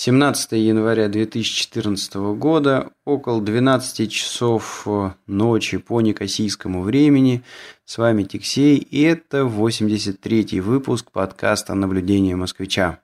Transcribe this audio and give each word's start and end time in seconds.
17 0.00 0.52
января 0.52 1.08
2014 1.08 2.14
года, 2.36 2.92
около 3.04 3.42
12 3.42 4.12
часов 4.12 4.84
э, 4.86 5.10
ночи 5.26 5.78
по 5.78 6.00
некосийскому 6.00 6.82
времени. 6.82 7.42
С 7.84 7.98
вами 7.98 8.22
Тиксей, 8.22 8.76
и 8.76 9.02
это 9.02 9.38
83-й 9.38 10.60
выпуск 10.60 11.10
подкаста 11.10 11.74
«Наблюдение 11.74 12.36
москвича». 12.36 13.00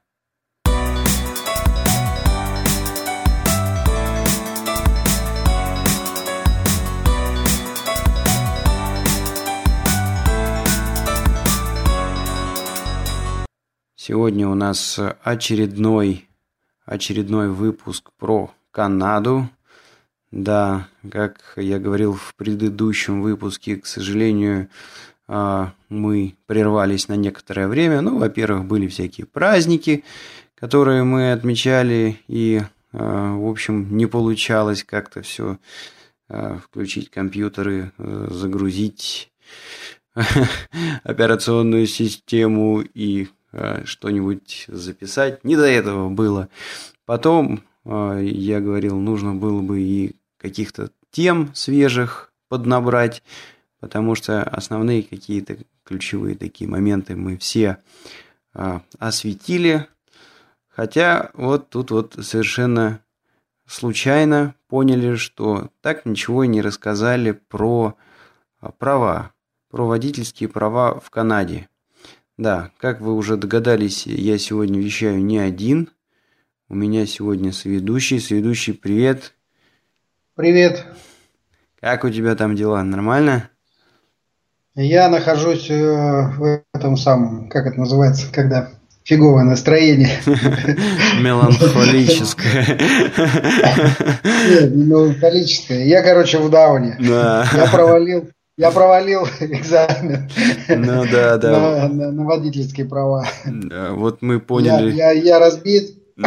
Сегодня 13.96 14.48
у 14.48 14.54
нас 14.54 15.00
очередной 15.24 16.28
очередной 16.84 17.48
выпуск 17.48 18.10
про 18.18 18.52
Канаду. 18.70 19.48
Да, 20.30 20.88
как 21.10 21.54
я 21.56 21.78
говорил 21.78 22.14
в 22.14 22.34
предыдущем 22.34 23.22
выпуске, 23.22 23.76
к 23.76 23.86
сожалению, 23.86 24.68
а, 25.26 25.72
мы 25.88 26.34
прервались 26.46 27.08
на 27.08 27.14
некоторое 27.14 27.68
время. 27.68 28.00
Ну, 28.00 28.18
во-первых, 28.18 28.64
были 28.64 28.88
всякие 28.88 29.26
праздники, 29.26 30.04
которые 30.54 31.04
мы 31.04 31.32
отмечали, 31.32 32.20
и, 32.26 32.62
а, 32.92 33.36
в 33.36 33.48
общем, 33.48 33.96
не 33.96 34.06
получалось 34.06 34.84
как-то 34.84 35.22
все 35.22 35.58
а, 36.28 36.58
включить 36.58 37.10
компьютеры, 37.10 37.92
загрузить 37.98 39.30
операционную 41.04 41.86
систему 41.86 42.80
и 42.80 43.28
что-нибудь 43.84 44.64
записать. 44.68 45.44
Не 45.44 45.56
до 45.56 45.66
этого 45.66 46.08
было. 46.08 46.48
Потом, 47.06 47.62
э, 47.84 48.20
я 48.24 48.60
говорил, 48.60 48.98
нужно 48.98 49.34
было 49.34 49.60
бы 49.60 49.80
и 49.80 50.16
каких-то 50.38 50.90
тем 51.10 51.54
свежих 51.54 52.32
поднабрать, 52.48 53.22
потому 53.80 54.14
что 54.14 54.42
основные 54.42 55.02
какие-то 55.02 55.58
ключевые 55.84 56.36
такие 56.36 56.68
моменты 56.68 57.14
мы 57.14 57.36
все 57.36 57.78
э, 58.54 58.80
осветили. 58.98 59.86
Хотя 60.68 61.30
вот 61.34 61.70
тут 61.70 61.90
вот 61.90 62.16
совершенно 62.20 63.00
случайно 63.66 64.54
поняли, 64.68 65.14
что 65.16 65.70
так 65.80 66.04
ничего 66.04 66.44
и 66.44 66.48
не 66.48 66.62
рассказали 66.62 67.32
про 67.32 67.96
права, 68.78 69.32
про 69.70 69.86
водительские 69.86 70.48
права 70.48 70.98
в 70.98 71.10
Канаде. 71.10 71.68
Да, 72.36 72.70
как 72.80 73.00
вы 73.00 73.14
уже 73.14 73.36
догадались, 73.36 74.06
я 74.06 74.38
сегодня 74.38 74.80
вещаю 74.80 75.24
не 75.24 75.38
один. 75.38 75.90
У 76.68 76.74
меня 76.74 77.06
сегодня 77.06 77.52
соведущий. 77.52 78.18
Соведущий, 78.18 78.74
привет. 78.74 79.34
Привет. 80.34 80.84
Как 81.80 82.02
у 82.02 82.10
тебя 82.10 82.34
там 82.34 82.56
дела? 82.56 82.82
Нормально? 82.82 83.50
Я 84.74 85.08
нахожусь 85.08 85.70
э, 85.70 85.76
в 85.76 86.64
этом 86.72 86.96
самом, 86.96 87.48
как 87.48 87.66
это 87.66 87.78
называется, 87.78 88.26
когда 88.32 88.70
фиговое 89.04 89.44
настроение. 89.44 90.18
Меланхолическое. 91.20 92.80
Нет, 94.50 94.74
не 94.74 94.84
меланхолическое. 94.86 95.84
Я, 95.84 96.02
короче, 96.02 96.40
в 96.40 96.50
дауне. 96.50 96.96
Да. 96.98 97.46
Я 97.54 97.66
провалил 97.68 98.28
я 98.56 98.70
провалил 98.70 99.26
экзамен. 99.40 100.30
Ну 100.68 101.04
да, 101.10 101.38
да. 101.38 101.50
На, 101.50 101.88
на, 101.88 102.12
на 102.12 102.24
водительские 102.24 102.86
права. 102.86 103.26
Да, 103.44 103.92
вот 103.92 104.22
мы 104.22 104.40
поняли. 104.40 104.92
Я, 104.92 105.10
я, 105.10 105.22
я 105.22 105.38
разбит. 105.38 105.98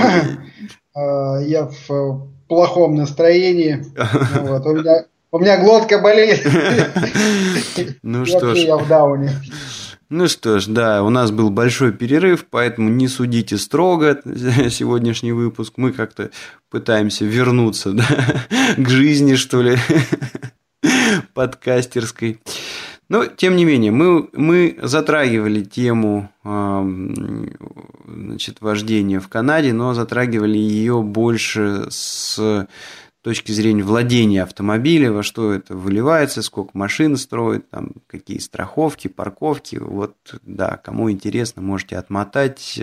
А, 0.99 1.39
я 1.41 1.69
в 1.87 2.27
плохом 2.47 2.95
настроении. 2.95 3.85
Вот, 4.41 4.65
у, 4.65 4.73
меня, 4.73 5.05
у 5.31 5.37
меня 5.37 5.63
глотка 5.63 5.99
болит. 5.99 6.43
Ну 8.01 8.25
что 8.25 8.55
ж. 8.55 8.57
Я 8.57 8.77
в 8.77 8.87
дауне. 8.87 9.29
Ну 10.09 10.27
что 10.27 10.59
ж, 10.59 10.65
да, 10.67 11.03
у 11.03 11.09
нас 11.09 11.29
был 11.29 11.51
большой 11.51 11.91
перерыв, 11.91 12.47
поэтому 12.49 12.89
не 12.89 13.07
судите 13.07 13.57
строго 13.57 14.19
сегодняшний 14.25 15.33
выпуск. 15.33 15.73
Мы 15.77 15.91
как-то 15.91 16.31
пытаемся 16.71 17.25
вернуться 17.25 17.91
да, 17.91 18.05
к 18.77 18.89
жизни, 18.89 19.35
что 19.35 19.61
ли 19.61 19.77
подкастерской. 21.33 22.39
Но, 23.09 23.25
тем 23.25 23.55
не 23.55 23.63
менее, 23.63 23.91
мы, 23.91 24.29
мы 24.33 24.77
затрагивали 24.81 25.63
тему 25.63 26.29
значит, 28.05 28.59
вождения 28.59 29.19
в 29.19 29.29
Канаде, 29.29 29.71
но 29.71 29.93
затрагивали 29.93 30.57
ее 30.57 31.01
больше 31.01 31.87
с 31.89 32.67
точки 33.21 33.51
зрения 33.51 33.83
владения 33.83 34.43
автомобиля, 34.43 35.11
во 35.11 35.23
что 35.23 35.51
это 35.51 35.75
выливается, 35.75 36.41
сколько 36.41 36.71
машин 36.73 37.17
строят, 37.17 37.69
там, 37.69 37.91
какие 38.07 38.39
страховки, 38.39 39.07
парковки. 39.09 39.77
Вот, 39.77 40.15
да, 40.43 40.79
кому 40.81 41.11
интересно, 41.11 41.61
можете 41.61 41.97
отмотать, 41.97 42.79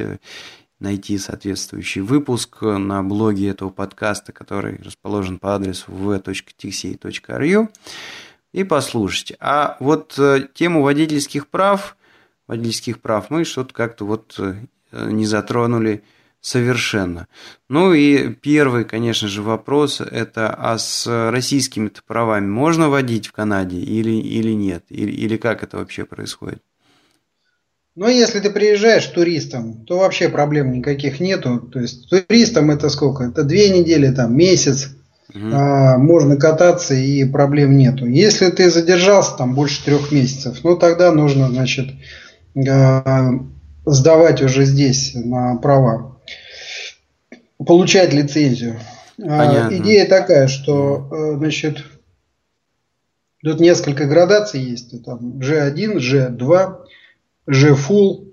найти 0.85 1.19
соответствующий 1.19 2.03
выпуск 2.03 2.63
на 2.63 3.03
блоге 3.03 3.49
этого 3.49 3.71
подкаста, 3.71 4.33
который 4.33 4.81
расположен 4.85 5.39
по 5.39 5.55
адресу 5.57 5.87
v.tixey.ru 5.89 7.69
и 8.53 8.65
послушайте. 8.65 9.37
А 9.41 9.77
вот 9.81 10.15
э, 10.19 10.47
тему 10.55 10.83
водительских 10.83 11.49
прав, 11.49 11.97
водительских 12.47 13.01
прав 13.01 13.31
мы 13.31 13.45
что-то 13.45 13.75
как-то 13.75 14.05
вот 14.05 14.37
э, 14.39 14.55
не 14.93 15.27
затронули 15.27 16.05
совершенно. 16.41 17.27
Ну 17.69 17.95
и 17.95 18.29
первый, 18.29 18.85
конечно 18.85 19.27
же, 19.27 19.43
вопрос– 19.43 20.01
это 20.01 20.55
а 20.55 20.77
с 20.79 21.31
российскими 21.31 21.91
правами 22.07 22.47
можно 22.47 22.91
водить 22.91 23.27
в 23.27 23.33
Канаде 23.33 23.79
или, 23.79 24.13
или 24.13 24.53
нет? 24.53 24.85
Или, 24.91 25.11
или 25.11 25.37
как 25.39 25.63
это 25.63 25.79
вообще 25.79 26.05
происходит? 26.05 26.63
Ну, 27.97 28.09
если 28.09 28.41
ты 28.41 28.51
приезжаешь 28.51 29.07
туристом, 29.07 29.85
то 29.87 29.99
вообще 29.99 30.29
проблем 30.29 30.73
никаких 30.73 31.21
нету. 31.21 31.59
То 31.61 31.81
есть 31.81 32.11
туристам 32.11 32.71
это 32.71 32.89
сколько? 32.89 33.25
Это 33.25 33.45
две 33.45 33.71
недели, 33.71 34.11
там, 34.11 34.37
месяц– 34.37 34.91
Угу. 35.35 35.51
А, 35.53 35.99
можно 35.99 36.37
кататься 36.37 36.95
и 36.95 37.25
проблем 37.25 37.77
нету. 37.77 38.07
Если 38.07 38.51
ты 38.51 38.71
задержался 38.71 39.37
там 39.37 39.55
больше 39.55 39.85
трех 39.85 40.13
месяцев, 40.13 40.59
ну 40.63 40.77
тогда 40.77 41.11
нужно, 41.13 41.49
значит, 41.49 41.89
а, 42.69 43.31
сдавать 43.85 44.43
уже 44.43 44.65
здесь 44.65 45.13
на 45.15 45.57
права, 45.57 46.21
получать 47.59 48.13
лицензию. 48.13 48.79
А, 49.23 49.69
идея 49.73 50.07
такая, 50.07 50.49
что, 50.49 51.09
э, 51.11 51.39
значит, 51.39 51.85
тут 53.43 53.61
несколько 53.61 54.07
градаций 54.07 54.61
есть, 54.61 55.05
там 55.05 55.39
G1, 55.39 55.99
G2, 55.99 56.77
G 57.47 57.71
Full, 57.73 58.33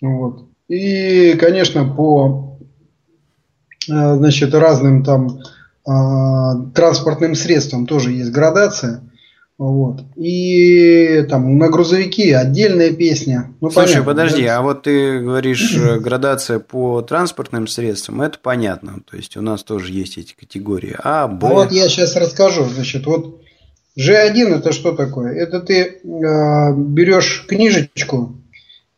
вот. 0.00 0.46
И, 0.68 1.34
конечно, 1.34 1.84
по, 1.84 2.58
э, 3.88 4.16
значит, 4.16 4.54
разным 4.54 5.04
там 5.04 5.40
а, 5.86 6.54
транспортным 6.74 7.34
средствам 7.34 7.86
тоже 7.86 8.12
есть 8.12 8.30
градация. 8.30 9.02
Вот. 9.58 10.00
И 10.16 11.26
там 11.28 11.58
на 11.58 11.68
грузовики 11.68 12.32
отдельная 12.32 12.92
песня. 12.92 13.52
Ну, 13.60 13.70
Слушай, 13.70 13.96
понятно, 13.96 14.04
подожди, 14.04 14.44
да? 14.44 14.58
а 14.58 14.62
вот 14.62 14.84
ты 14.84 15.20
говоришь 15.20 15.76
э, 15.76 15.98
градация 16.00 16.60
по 16.60 17.02
транспортным 17.02 17.66
средствам, 17.66 18.22
это 18.22 18.38
понятно. 18.38 19.00
То 19.10 19.16
есть 19.16 19.36
у 19.36 19.42
нас 19.42 19.62
тоже 19.62 19.92
есть 19.92 20.16
эти 20.16 20.34
категории 20.34 20.96
А, 21.02 21.28
Б. 21.28 21.46
А 21.46 21.50
вот 21.50 21.72
я 21.72 21.88
сейчас 21.88 22.16
расскажу. 22.16 22.64
Значит, 22.64 23.04
вот 23.06 23.42
G1 23.98 24.58
это 24.58 24.72
что 24.72 24.92
такое? 24.92 25.34
Это 25.34 25.60
ты 25.60 25.82
э, 25.82 25.98
берешь 26.04 27.44
книжечку 27.46 28.39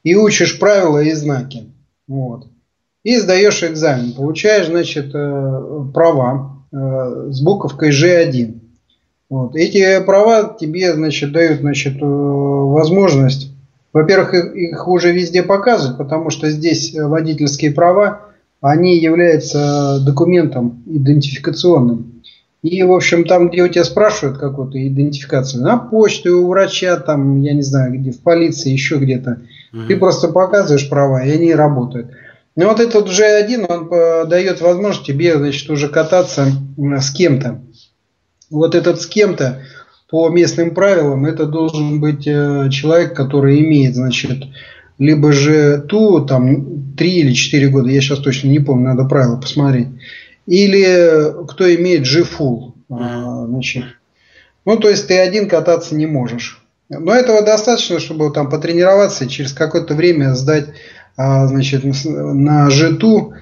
и 0.02 0.14
учишь 0.14 0.58
правила 0.58 1.02
и 1.02 1.12
знаки. 1.12 1.72
Вот. 2.06 2.46
И 3.02 3.18
сдаешь 3.18 3.62
экзамен. 3.62 4.12
Получаешь, 4.12 4.66
значит, 4.66 5.14
э, 5.14 5.84
права 5.92 6.52
Э, 6.72 7.28
с 7.30 7.42
буковкой 7.42 7.90
G1. 7.90 8.58
Вот. 9.28 9.54
Эти 9.56 10.02
права 10.04 10.56
тебе 10.58 10.94
значит, 10.94 11.30
дают 11.32 11.60
значит, 11.60 12.00
э, 12.00 12.04
возможность, 12.04 13.50
во-первых, 13.92 14.32
их, 14.32 14.54
их 14.54 14.88
уже 14.88 15.12
везде 15.12 15.42
показывают, 15.42 15.98
потому 15.98 16.30
что 16.30 16.50
здесь 16.50 16.94
водительские 16.94 17.72
права, 17.72 18.22
они 18.62 18.96
являются 18.96 20.00
документом 20.00 20.82
идентификационным. 20.86 22.22
И, 22.62 22.82
в 22.84 22.92
общем, 22.92 23.24
там, 23.24 23.50
где 23.50 23.62
у 23.62 23.68
тебя 23.68 23.82
спрашивают 23.82 24.38
какую-то 24.38 24.86
идентификацию, 24.86 25.64
на 25.64 25.78
почту, 25.78 26.42
у 26.42 26.48
врача, 26.48 26.96
там, 26.96 27.40
я 27.42 27.54
не 27.54 27.62
знаю, 27.62 27.92
где, 27.98 28.12
в 28.12 28.20
полиции, 28.20 28.70
еще 28.70 28.96
где-то, 28.96 29.40
угу. 29.72 29.82
ты 29.88 29.96
просто 29.96 30.28
показываешь 30.28 30.88
права, 30.88 31.24
и 31.24 31.30
они 31.32 31.54
работают. 31.54 32.12
Ну 32.54 32.68
вот 32.68 32.78
этот 32.78 33.08
G1, 33.08 33.66
он 33.68 33.88
э, 33.90 34.26
дает 34.26 34.60
возможность 34.60 35.06
тебе, 35.06 35.38
значит, 35.38 35.68
уже 35.70 35.88
кататься 35.88 36.46
с 36.76 37.10
кем-то. 37.10 37.62
Вот 38.50 38.74
этот 38.74 39.00
с 39.00 39.06
кем-то 39.06 39.62
по 40.08 40.28
местным 40.28 40.74
правилам, 40.74 41.24
это 41.24 41.46
должен 41.46 41.98
быть 41.98 42.26
э, 42.26 42.68
человек, 42.70 43.14
который 43.16 43.60
имеет, 43.60 43.94
значит, 43.96 44.44
либо 44.98 45.32
же 45.32 45.80
ту, 45.88 46.24
там, 46.24 46.94
3 46.94 47.10
или 47.10 47.32
4 47.32 47.68
года, 47.68 47.88
я 47.88 48.00
сейчас 48.00 48.18
точно 48.18 48.48
не 48.48 48.60
помню, 48.60 48.90
надо 48.90 49.04
правила 49.04 49.36
посмотреть. 49.36 49.88
Или 50.46 51.46
кто 51.48 51.72
имеет 51.74 52.06
G-Full, 52.06 52.72
а, 52.90 53.46
значит. 53.46 53.84
Ну, 54.64 54.76
то 54.76 54.88
есть 54.88 55.06
ты 55.08 55.18
один 55.18 55.48
кататься 55.48 55.94
не 55.94 56.06
можешь. 56.06 56.64
Но 56.88 57.14
этого 57.14 57.42
достаточно, 57.42 58.00
чтобы 58.00 58.30
там 58.32 58.50
потренироваться 58.50 59.24
и 59.24 59.28
через 59.28 59.52
какое-то 59.52 59.94
время 59.94 60.34
сдать 60.34 60.66
а, 61.16 61.46
значит, 61.46 61.84
на 62.04 62.68
G2 62.68 63.34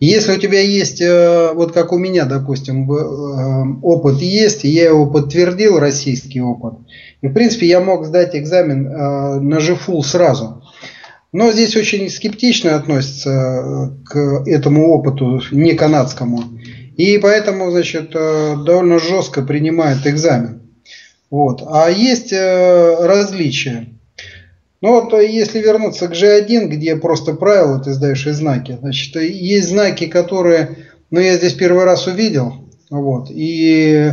если 0.00 0.32
у 0.32 0.38
тебя 0.38 0.60
есть, 0.60 1.00
э, 1.00 1.52
вот 1.54 1.72
как 1.72 1.92
у 1.92 1.98
меня, 1.98 2.24
допустим, 2.24 2.90
э, 2.90 3.78
опыт 3.82 4.20
есть, 4.20 4.64
я 4.64 4.86
его 4.86 5.06
подтвердил, 5.06 5.78
российский 5.78 6.40
опыт, 6.40 6.74
и, 7.22 7.28
в 7.28 7.32
принципе, 7.32 7.66
я 7.66 7.80
мог 7.80 8.04
сдать 8.04 8.34
экзамен 8.34 8.86
э, 8.86 9.40
на 9.40 9.60
ЖФУ 9.60 10.02
сразу. 10.02 10.62
Но 11.34 11.52
здесь 11.52 11.76
очень 11.76 12.08
скептично 12.08 12.76
относятся 12.76 13.92
к 14.06 14.44
этому 14.46 14.90
опыту, 14.94 15.42
не 15.50 15.74
канадскому. 15.74 16.44
И 16.96 17.18
поэтому, 17.18 17.70
значит, 17.70 18.12
довольно 18.12 18.98
жестко 19.00 19.42
принимают 19.42 20.06
экзамен. 20.06 20.62
Вот. 21.30 21.62
А 21.66 21.90
есть 21.90 22.32
различия. 22.32 23.88
Ну 24.84 25.00
вот 25.00 25.14
э, 25.14 25.26
если 25.26 25.60
вернуться 25.60 26.08
к 26.08 26.12
G1, 26.12 26.66
где 26.66 26.94
просто 26.96 27.32
правила 27.32 27.80
ты 27.80 27.94
сдаешь 27.94 28.26
и 28.26 28.32
знаки, 28.32 28.76
значит, 28.78 29.16
э, 29.16 29.26
есть 29.26 29.70
знаки, 29.70 30.04
которые, 30.04 30.76
ну 31.10 31.20
я 31.20 31.38
здесь 31.38 31.54
первый 31.54 31.84
раз 31.84 32.06
увидел, 32.06 32.52
вот, 32.90 33.30
и 33.30 34.10
э, 34.10 34.12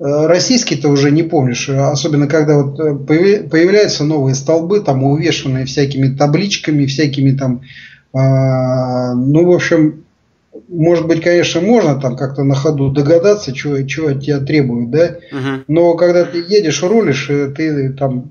российский-то 0.00 0.88
уже 0.88 1.10
не 1.10 1.22
помнишь, 1.22 1.68
особенно 1.68 2.26
когда 2.26 2.62
вот 2.62 2.76
появляются 3.06 4.04
новые 4.04 4.34
столбы, 4.34 4.80
там 4.80 5.04
увешанные 5.04 5.66
всякими 5.66 6.14
табличками, 6.14 6.86
всякими 6.86 7.32
там, 7.32 7.60
э, 8.14 9.14
ну, 9.14 9.44
в 9.44 9.52
общем, 9.52 10.04
может 10.68 11.06
быть, 11.06 11.22
конечно, 11.22 11.60
можно 11.60 12.00
там 12.00 12.16
как-то 12.16 12.44
на 12.44 12.54
ходу 12.54 12.90
догадаться, 12.90 13.52
чего, 13.52 13.82
чего 13.82 14.08
от 14.08 14.22
тебя 14.22 14.40
требуют, 14.40 14.90
да, 14.90 15.16
uh 15.32 15.64
но 15.68 15.94
когда 15.94 16.24
ты 16.24 16.38
едешь, 16.38 16.82
рулишь, 16.82 17.26
ты 17.56 17.92
там 17.92 18.30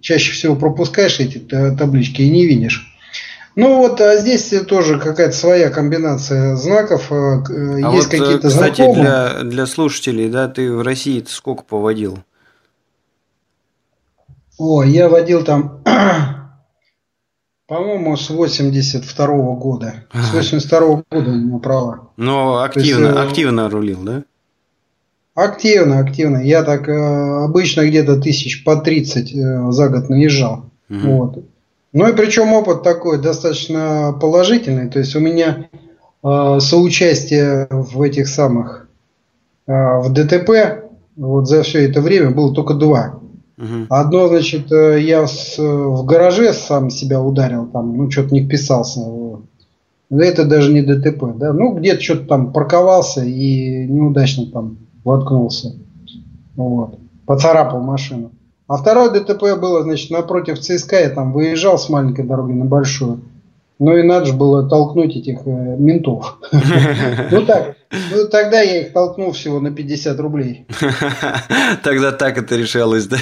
чаще 0.00 0.32
всего 0.32 0.54
пропускаешь 0.54 1.18
эти 1.18 1.38
таблички 1.38 2.22
и 2.22 2.30
не 2.30 2.46
видишь. 2.46 2.97
Ну 3.58 3.78
вот, 3.78 4.00
а 4.00 4.16
здесь 4.18 4.54
тоже 4.68 5.00
какая-то 5.00 5.34
своя 5.34 5.68
комбинация 5.70 6.54
знаков. 6.54 7.10
Э, 7.10 7.42
э, 7.50 7.82
а 7.82 7.92
Есть 7.92 8.06
вот, 8.06 8.14
э, 8.14 8.18
какие-то 8.18 8.48
кстати, 8.50 8.76
знакомые. 8.76 9.02
Для, 9.02 9.42
для 9.42 9.66
слушателей, 9.66 10.30
да, 10.30 10.46
ты 10.46 10.72
в 10.72 10.80
России 10.82 11.24
сколько 11.26 11.64
поводил? 11.64 12.20
О, 14.58 14.84
я 14.84 15.08
водил 15.08 15.42
там, 15.42 15.82
по-моему, 17.66 18.16
с 18.16 18.30
82 18.30 19.26
-го 19.26 19.56
года. 19.56 20.04
С 20.12 20.32
82 20.32 20.78
-го 20.78 21.02
года 21.10 21.30
у 21.30 21.34
меня 21.34 21.58
права. 21.58 22.10
Но 22.16 22.62
активно, 22.62 23.08
есть, 23.08 23.18
активно 23.18 23.68
рулил, 23.68 24.04
да? 24.04 24.22
Активно, 25.34 25.98
активно. 25.98 26.38
Я 26.38 26.62
так 26.62 26.88
э, 26.88 27.44
обычно 27.44 27.88
где-то 27.88 28.20
тысяч 28.20 28.62
по 28.62 28.76
30 28.76 29.34
э, 29.34 29.72
за 29.72 29.88
год 29.88 30.08
наезжал. 30.10 30.70
Угу. 30.88 31.00
Вот. 31.00 31.44
Ну 31.92 32.08
и 32.08 32.12
причем 32.14 32.52
опыт 32.52 32.82
такой 32.82 33.20
достаточно 33.20 34.16
положительный. 34.20 34.88
То 34.90 34.98
есть 34.98 35.16
у 35.16 35.20
меня 35.20 35.68
э, 36.22 36.58
соучастие 36.60 37.66
в 37.70 38.02
этих 38.02 38.28
самых 38.28 38.88
э, 39.66 39.72
в 39.72 40.12
ДТП 40.12 40.84
вот 41.16 41.48
за 41.48 41.62
все 41.62 41.88
это 41.88 42.00
время 42.00 42.30
было 42.30 42.54
только 42.54 42.74
два. 42.74 43.18
Угу. 43.56 43.86
Одно, 43.88 44.28
значит, 44.28 44.70
э, 44.70 45.00
я 45.00 45.26
с, 45.26 45.58
в 45.58 46.04
гараже 46.04 46.52
сам 46.52 46.90
себя 46.90 47.20
ударил, 47.20 47.66
там, 47.66 47.96
ну, 47.96 48.10
что-то 48.10 48.34
не 48.34 48.44
вписался. 48.44 49.00
Это 50.10 50.44
даже 50.44 50.72
не 50.72 50.82
ДТП, 50.82 51.36
да. 51.36 51.52
Ну, 51.52 51.74
где-то 51.74 52.00
что-то 52.00 52.26
там 52.26 52.52
парковался 52.52 53.24
и 53.24 53.86
неудачно 53.86 54.46
там 54.46 54.78
воткнулся. 55.04 55.74
Вот. 56.56 56.98
Поцарапал 57.26 57.80
машину. 57.80 58.30
А 58.68 58.76
второе 58.76 59.08
ДТП 59.08 59.58
было, 59.58 59.82
значит, 59.82 60.10
напротив 60.10 60.60
ЦСКА. 60.60 61.00
Я 61.00 61.08
там 61.08 61.32
выезжал 61.32 61.78
с 61.78 61.88
маленькой 61.88 62.26
дороги 62.26 62.52
на 62.52 62.66
большую. 62.66 63.22
Ну 63.78 63.96
и 63.96 64.02
надо 64.02 64.26
же 64.26 64.32
было 64.32 64.68
толкнуть 64.68 65.16
этих 65.16 65.38
э, 65.46 65.76
ментов. 65.78 66.38
Ну 67.30 67.46
так, 67.46 67.76
ну 67.90 68.28
тогда 68.28 68.60
я 68.60 68.82
их 68.82 68.92
толкнул 68.92 69.32
всего 69.32 69.60
на 69.60 69.70
50 69.70 70.18
рублей. 70.20 70.66
Тогда 71.82 72.10
так 72.12 72.38
это 72.38 72.56
решалось, 72.56 73.06
да? 73.06 73.18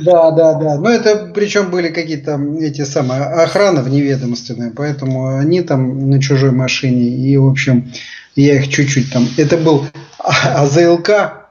Да, 0.00 0.30
да, 0.32 0.54
да. 0.54 0.76
Но 0.76 0.90
это 0.90 1.30
причем 1.32 1.70
были 1.70 1.88
какие-то 1.88 2.40
эти 2.60 2.82
самые 2.82 3.22
охраны 3.22 3.82
вневедомственные, 3.82 4.72
поэтому 4.72 5.36
они 5.38 5.62
там 5.62 6.10
на 6.10 6.20
чужой 6.20 6.50
машине. 6.50 7.02
И, 7.02 7.36
в 7.36 7.46
общем, 7.46 7.92
я 8.34 8.56
их 8.56 8.68
чуть-чуть 8.68 9.12
там... 9.12 9.26
Это 9.36 9.56
был 9.56 9.84
АЗЛК, 10.18 11.45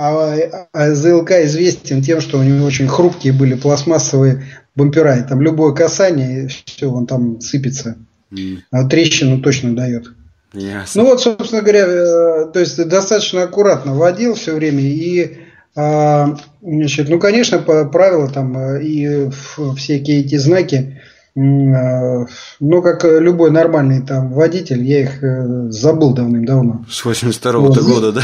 а 0.00 0.68
АЗЛК 0.72 1.32
известен 1.42 2.02
тем, 2.02 2.20
что 2.20 2.38
у 2.38 2.42
него 2.42 2.64
очень 2.64 2.86
хрупкие 2.86 3.32
были 3.32 3.54
пластмассовые 3.54 4.44
бампера. 4.76 5.18
И 5.18 5.22
там 5.24 5.42
любое 5.42 5.74
касание, 5.74 6.48
все, 6.66 6.90
он 6.90 7.06
там 7.06 7.40
сыпется. 7.40 7.96
Mm. 8.30 8.58
А 8.70 8.88
трещину 8.88 9.42
точно 9.42 9.74
дает. 9.74 10.12
Ясно. 10.52 11.02
Ну 11.02 11.08
вот, 11.08 11.20
собственно 11.20 11.62
говоря, 11.62 11.86
э, 11.86 12.50
то 12.52 12.60
есть 12.60 12.82
достаточно 12.88 13.42
аккуратно 13.42 13.94
водил 13.94 14.34
все 14.34 14.54
время 14.54 14.82
и 14.82 15.38
а, 15.74 16.36
Значит, 16.60 17.08
ну, 17.08 17.20
конечно, 17.20 17.58
по 17.58 17.84
правилам 17.84 18.32
там 18.32 18.58
э, 18.58 18.82
и 18.82 19.30
всякие 19.76 20.20
эти 20.20 20.36
знаки 20.36 21.00
ну, 21.40 22.82
как 22.82 23.04
любой 23.04 23.50
нормальный 23.50 24.02
там 24.02 24.32
водитель, 24.32 24.82
я 24.82 25.02
их 25.02 25.22
э, 25.22 25.70
забыл 25.70 26.12
давным-давно. 26.12 26.84
С 26.90 27.04
82 27.04 27.52
-го 27.52 27.58
вот. 27.58 27.78
года, 27.78 28.12
да? 28.12 28.22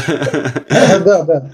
Да, 1.05 1.23
да. 1.23 1.51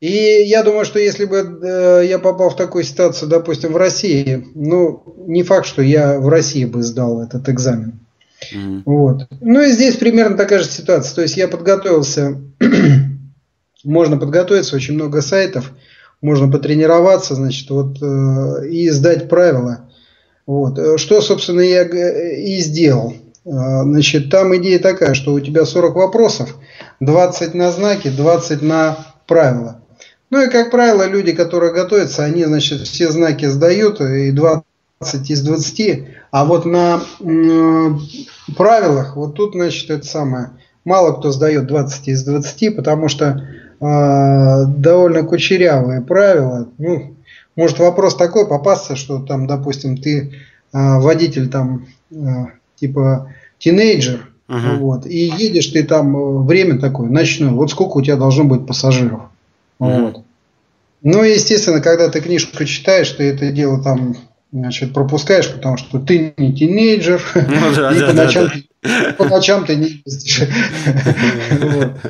И 0.00 0.42
я 0.44 0.62
думаю, 0.62 0.84
что 0.84 0.98
если 0.98 1.24
бы 1.24 1.60
э, 1.62 2.06
я 2.06 2.18
попал 2.18 2.50
в 2.50 2.56
такую 2.56 2.84
ситуацию, 2.84 3.28
допустим, 3.28 3.72
в 3.72 3.76
России, 3.76 4.46
ну, 4.54 5.02
не 5.26 5.42
факт, 5.42 5.66
что 5.66 5.82
я 5.82 6.20
в 6.20 6.28
России 6.28 6.66
бы 6.66 6.82
сдал 6.82 7.22
этот 7.22 7.48
экзамен. 7.48 8.00
Вот. 8.84 9.26
Ну 9.40 9.62
и 9.62 9.72
здесь 9.72 9.96
примерно 9.96 10.36
такая 10.36 10.60
же 10.60 10.66
ситуация. 10.66 11.14
То 11.14 11.22
есть 11.22 11.36
я 11.36 11.48
подготовился, 11.48 12.40
можно 13.84 14.16
подготовиться, 14.18 14.76
очень 14.76 14.94
много 14.94 15.22
сайтов, 15.22 15.72
можно 16.20 16.48
потренироваться, 16.50 17.34
значит, 17.34 17.68
вот, 17.70 17.96
и 18.62 18.90
сдать 18.90 19.28
правила. 19.28 19.87
Вот. 20.48 20.78
Э, 20.78 20.96
что, 20.96 21.20
собственно, 21.20 21.60
я 21.60 21.82
и 21.82 22.58
сделал. 22.60 23.12
Э, 23.44 23.82
значит, 23.82 24.30
там 24.30 24.56
идея 24.56 24.78
такая, 24.78 25.12
что 25.12 25.34
у 25.34 25.40
тебя 25.40 25.66
40 25.66 25.94
вопросов, 25.94 26.56
20 27.00 27.52
на 27.52 27.70
знаки, 27.70 28.08
20 28.08 28.62
на 28.62 28.96
правила. 29.26 29.82
Ну 30.30 30.42
и, 30.42 30.48
как 30.48 30.70
правило, 30.70 31.06
люди, 31.06 31.32
которые 31.32 31.74
готовятся, 31.74 32.24
они, 32.24 32.46
значит, 32.46 32.80
все 32.80 33.10
знаки 33.10 33.44
сдают, 33.44 34.00
и 34.00 34.30
20 34.30 35.30
из 35.30 35.42
20, 35.42 36.06
а 36.30 36.44
вот 36.46 36.64
на 36.64 37.02
э, 37.20 37.90
правилах, 38.56 39.16
вот 39.16 39.34
тут, 39.34 39.52
значит, 39.52 39.90
это 39.90 40.06
самое, 40.06 40.52
мало 40.84 41.12
кто 41.12 41.30
сдает 41.30 41.66
20 41.66 42.08
из 42.08 42.24
20, 42.24 42.74
потому 42.74 43.08
что 43.08 43.26
э, 43.80 44.64
довольно 44.66 45.24
кучерявые 45.24 46.00
правила, 46.00 46.68
ну, 46.78 47.17
может 47.58 47.80
вопрос 47.80 48.14
такой 48.14 48.46
попасться, 48.46 48.94
что 48.94 49.18
там, 49.18 49.48
допустим, 49.48 49.96
ты 49.96 50.32
э, 50.72 50.98
водитель 51.00 51.48
там 51.48 51.88
э, 52.12 52.14
типа 52.76 53.34
тинейджер, 53.58 54.30
uh-huh. 54.48 54.76
вот, 54.76 55.06
и 55.06 55.32
едешь 55.36 55.66
ты 55.66 55.82
там 55.82 56.16
э, 56.16 56.38
время 56.44 56.78
такое 56.78 57.08
ночное, 57.10 57.50
вот 57.50 57.72
сколько 57.72 57.96
у 57.96 58.02
тебя 58.02 58.14
должно 58.14 58.44
быть 58.44 58.64
пассажиров, 58.64 59.22
uh-huh. 59.80 60.12
вот. 60.12 60.24
Ну, 61.02 61.24
естественно, 61.24 61.80
когда 61.80 62.08
ты 62.08 62.20
книжку 62.20 62.64
читаешь, 62.64 63.10
ты 63.10 63.24
это 63.24 63.50
дело 63.50 63.82
там 63.82 64.16
значит, 64.52 64.94
пропускаешь, 64.94 65.52
потому 65.52 65.78
что 65.78 65.98
ты 65.98 66.34
не 66.36 66.54
тинейджер, 66.54 67.20
ну, 67.34 67.74
да, 67.74 67.90
и 67.92 67.98
да, 67.98 68.06
по, 68.06 68.12
ночам, 68.12 68.48
да, 68.84 69.14
по 69.18 69.24
ночам 69.24 69.66
ты 69.66 69.74
не 69.74 70.02
ездишь. 70.06 70.42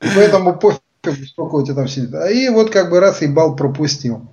Поэтому 0.00 0.58
пофиг, 0.58 0.80
сколько 1.28 1.54
у 1.54 1.64
тебя 1.64 1.76
там 1.76 1.86
сидит. 1.86 2.12
И 2.34 2.48
вот 2.48 2.70
как 2.70 2.90
бы 2.90 2.98
раз 2.98 3.22
и 3.22 3.28
бал 3.28 3.54
пропустил. 3.54 4.28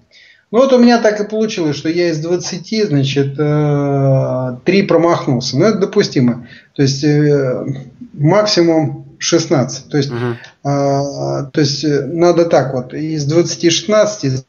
Ну 0.54 0.60
вот 0.60 0.72
у 0.72 0.78
меня 0.78 1.02
так 1.02 1.20
и 1.20 1.28
получилось, 1.28 1.76
что 1.76 1.90
я 1.90 2.12
из 2.12 2.20
20, 2.20 2.88
значит, 2.88 3.40
э, 3.40 4.58
3 4.64 4.84
промахнулся. 4.84 5.58
Ну 5.58 5.66
это 5.66 5.80
допустимо. 5.80 6.48
То 6.76 6.84
есть 6.84 7.04
э, 7.04 7.66
максимум 8.14 9.08
16. 9.18 9.90
То 9.90 9.98
есть, 9.98 10.12
угу. 10.12 10.20
э, 10.20 10.36
то 10.64 11.52
есть 11.56 11.84
э, 11.84 12.06
надо 12.06 12.46
так 12.46 12.72
вот, 12.76 12.94
из 12.94 13.26
20 13.26 13.72
16, 13.72 14.26
из 14.26 14.46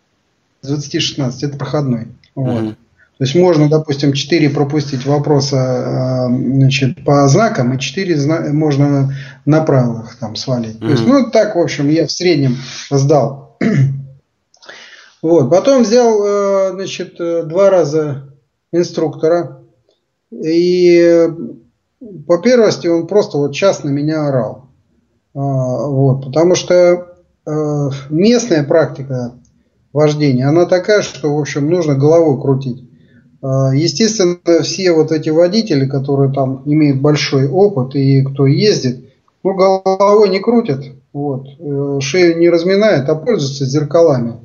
20 0.63 1.01
16 1.01 1.43
это 1.43 1.57
проходной. 1.57 2.09
Вот. 2.35 2.63
Угу. 2.63 2.71
То 2.71 3.25
есть 3.25 3.35
можно, 3.35 3.71
допустим, 3.71 4.13
4 4.13 4.51
пропустить 4.51 5.07
вопроса 5.07 5.57
э, 5.57 6.37
значит, 6.37 7.03
по 7.07 7.27
знакам, 7.29 7.73
и 7.73 7.81
4 7.81 8.17
зна- 8.19 8.53
можно 8.53 9.15
на 9.47 9.63
правилах 9.63 10.17
там 10.21 10.37
свалить. 10.37 10.77
Mm-hmm. 10.77 10.81
То 10.81 10.91
есть, 10.91 11.07
ну, 11.07 11.31
так, 11.31 11.57
в 11.57 11.61
общем, 11.61 11.89
я 11.89 12.07
в 12.07 12.13
среднем 12.13 12.59
сдал. 12.91 13.57
Вот. 15.25 15.49
Потом 15.49 15.85
взял, 15.85 16.23
э, 16.23 16.73
значит, 16.75 17.19
э, 17.19 17.45
два 17.45 17.71
раза 17.71 18.35
инструктора. 18.73 19.63
И 20.31 21.27
по 22.27 22.37
первости 22.43 22.89
он 22.89 23.07
просто 23.07 23.39
вот 23.39 23.55
час 23.55 23.85
на 23.85 23.89
меня 23.89 24.29
орал. 24.29 24.67
А, 25.35 25.41
вот, 25.41 26.27
потому 26.27 26.55
что 26.55 26.75
э, 27.47 27.91
местная 28.11 28.65
практика 28.65 29.33
вождения, 29.95 30.47
она 30.47 30.67
такая, 30.67 31.01
что, 31.01 31.35
в 31.35 31.41
общем, 31.41 31.71
нужно 31.71 31.95
головой 31.95 32.39
крутить. 32.39 32.87
А, 33.41 33.75
естественно, 33.75 34.37
все 34.61 34.93
вот 34.93 35.11
эти 35.11 35.31
водители, 35.31 35.89
которые 35.89 36.35
там 36.35 36.65
имеют 36.67 37.01
большой 37.01 37.49
опыт 37.49 37.95
и 37.95 38.23
кто 38.23 38.47
ездит, 38.47 39.09
ну, 39.43 39.55
головой 39.55 40.29
не 40.29 40.41
крутят, 40.41 40.85
вот, 41.15 41.47
э, 41.59 42.01
шею 42.03 42.39
не 42.39 42.51
разминает, 42.51 43.09
а 43.09 43.15
пользуются 43.15 43.65
зеркалами. 43.65 44.45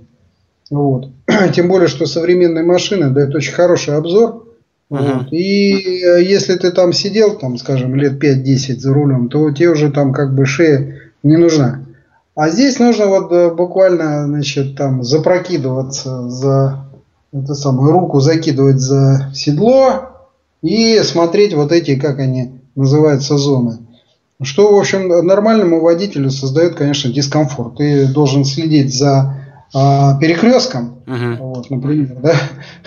Вот. 0.70 1.10
Тем 1.54 1.68
более, 1.68 1.88
что 1.88 2.06
современные 2.06 2.64
машины 2.64 3.10
дают 3.10 3.36
очень 3.36 3.54
хороший 3.54 3.96
обзор. 3.96 4.46
Uh-huh. 4.92 5.20
Вот. 5.20 5.34
И 5.34 6.04
э, 6.04 6.24
если 6.24 6.56
ты 6.56 6.72
там 6.72 6.94
сидел, 6.94 7.38
там, 7.38 7.58
скажем, 7.58 7.96
лет 7.96 8.24
5-10 8.24 8.80
за 8.80 8.94
рулем, 8.94 9.30
то 9.30 9.52
тебе 9.52 9.70
уже 9.70 9.92
там 9.92 10.14
как 10.14 10.34
бы 10.34 10.46
шея 10.46 10.96
не 11.22 11.38
нужна. 11.38 11.86
А 12.36 12.50
здесь 12.50 12.80
нужно 12.80 13.08
вот 13.08 13.32
э, 13.32 13.54
буквально, 13.54 14.26
значит, 14.26 14.76
там 14.76 15.04
запрокидываться 15.04 16.30
за 16.30 16.86
это 17.32 17.54
самое, 17.54 17.92
руку 17.92 18.20
закидывать 18.20 18.80
за 18.80 19.30
седло 19.34 20.10
и 20.62 21.00
смотреть 21.04 21.54
вот 21.54 21.72
эти, 21.72 21.96
как 21.96 22.20
они 22.20 22.60
называются, 22.76 23.38
зоны. 23.38 23.80
Что, 24.42 24.74
в 24.74 24.80
общем, 24.80 25.10
нормальному 25.26 25.82
водителю 25.82 26.32
создает, 26.32 26.76
конечно, 26.76 27.12
дискомфорт. 27.12 27.78
Ты 27.78 28.08
должен 28.08 28.46
следить 28.46 28.98
за 28.98 29.39
перекрестком, 29.72 31.04
uh-huh. 31.06 31.38
вот, 31.38 31.70
например, 31.70 32.18
да, 32.22 32.36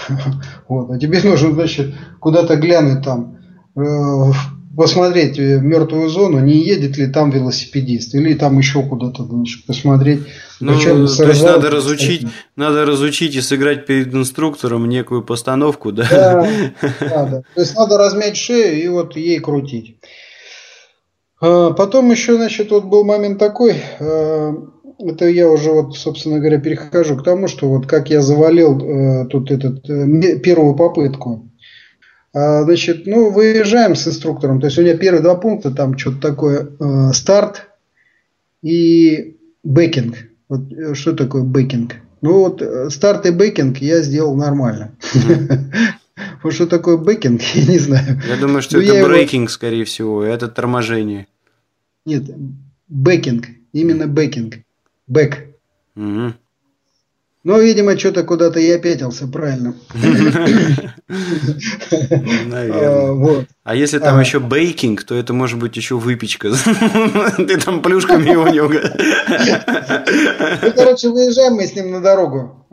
вот, 0.69 0.91
а 0.91 0.99
тебе 0.99 1.23
нужно, 1.23 1.53
значит, 1.53 1.95
куда-то 2.19 2.57
глянуть 2.57 3.05
там, 3.05 3.39
э, 3.77 4.33
посмотреть 4.77 5.39
мертвую 5.39 6.09
зону, 6.09 6.41
не 6.41 6.57
едет 6.57 6.97
ли 6.97 7.07
там 7.07 7.31
велосипедист, 7.31 8.15
или 8.15 8.35
там 8.35 8.59
еще 8.59 8.83
куда-то, 8.83 9.25
значит, 9.25 9.67
посмотреть. 9.67 10.21
Ну, 10.61 10.79
то 10.79 11.29
есть 11.29 11.45
надо 11.45 11.71
разучить, 11.71 12.27
надо 12.57 12.85
разучить 12.85 13.35
и 13.35 13.41
сыграть 13.41 13.87
перед 13.87 14.15
инструктором 14.15 14.89
некую 14.89 15.23
постановку, 15.23 15.93
да? 15.93 16.07
Да, 16.11 16.49
да, 17.01 17.27
да. 17.31 17.43
То 17.55 17.61
есть 17.61 17.77
надо 17.77 17.99
размять 17.99 18.37
шею 18.37 18.83
и 18.83 18.89
вот 18.89 19.17
ей 19.17 19.41
крутить. 19.41 19.99
А, 21.41 21.73
потом 21.73 22.11
еще, 22.11 22.37
значит, 22.37 22.71
вот 22.71 22.85
был 22.85 23.05
момент 23.05 23.39
такой, 23.39 23.77
э, 23.99 24.53
это 25.09 25.29
я 25.29 25.49
уже 25.49 25.71
вот, 25.71 25.97
собственно 25.97 26.39
говоря, 26.39 26.59
перехожу 26.59 27.17
к 27.17 27.25
тому, 27.25 27.49
что 27.49 27.69
вот 27.69 27.87
как 27.87 28.11
я 28.11 28.21
завалил 28.21 28.79
э, 28.81 29.27
тут 29.27 29.51
этот 29.51 29.89
э, 29.89 30.39
первую 30.39 30.75
попытку. 30.75 31.49
А, 32.35 32.63
значит, 32.63 33.07
ну, 33.07 33.31
выезжаем 33.31 33.95
с 33.95 34.09
инструктором. 34.09 34.61
То 34.61 34.67
есть 34.67 34.79
у 34.79 34.83
меня 34.83 34.97
первые 34.97 35.23
два 35.23 35.35
пункта, 35.35 35.71
там 35.71 35.99
что-то 35.99 36.21
такое 36.21 36.69
э, 36.79 37.13
старт 37.13 37.69
и 38.63 39.37
backing. 39.63 40.17
Вот 40.49 40.73
э, 40.73 40.95
что 40.95 41.13
такое 41.13 41.43
backing? 41.43 41.97
Ну 42.23 42.39
вот 42.39 42.63
э, 42.63 42.89
старт 42.91 43.27
и 43.27 43.31
backing 43.31 43.79
я 43.79 44.03
сделал 44.03 44.35
нормально. 44.35 44.97
Вот 46.43 46.53
что 46.53 46.67
такое 46.67 46.97
backing, 46.97 47.41
я 47.55 47.67
не 47.67 47.79
знаю. 47.79 48.21
Я 48.29 48.37
думаю, 48.37 48.63
что 48.63 48.81
это 48.81 49.05
braking, 49.07 49.51
скорее 49.51 49.85
всего, 49.85 50.23
это 50.23 50.49
торможение. 50.49 51.27
Нет, 52.05 52.25
backing, 52.89 53.47
именно 53.73 54.07
backing. 54.07 54.59
Back. 55.07 55.49
Угу. 55.97 56.35
Ну, 57.45 57.61
видимо, 57.61 57.99
что-то 57.99 58.23
куда-то 58.23 58.61
я 58.61 58.79
пятился, 58.79 59.27
правильно. 59.27 59.75
Наверное. 62.47 63.47
А 63.65 63.75
если 63.75 63.99
там 63.99 64.21
еще 64.21 64.39
baking, 64.39 65.03
то 65.03 65.17
это 65.17 65.33
может 65.33 65.59
быть 65.59 65.77
еще 65.77 65.97
выпечка. 65.99 66.53
Ты 67.37 67.59
там 67.59 67.83
плюшками 67.83 68.31
его 68.31 68.47
не 68.47 68.61
Ну, 70.63 70.73
короче, 70.73 71.09
выезжаем 71.09 71.55
мы 71.55 71.67
с 71.67 71.75
ним 71.75 71.91
на 71.91 72.01
дорогу. 72.01 72.65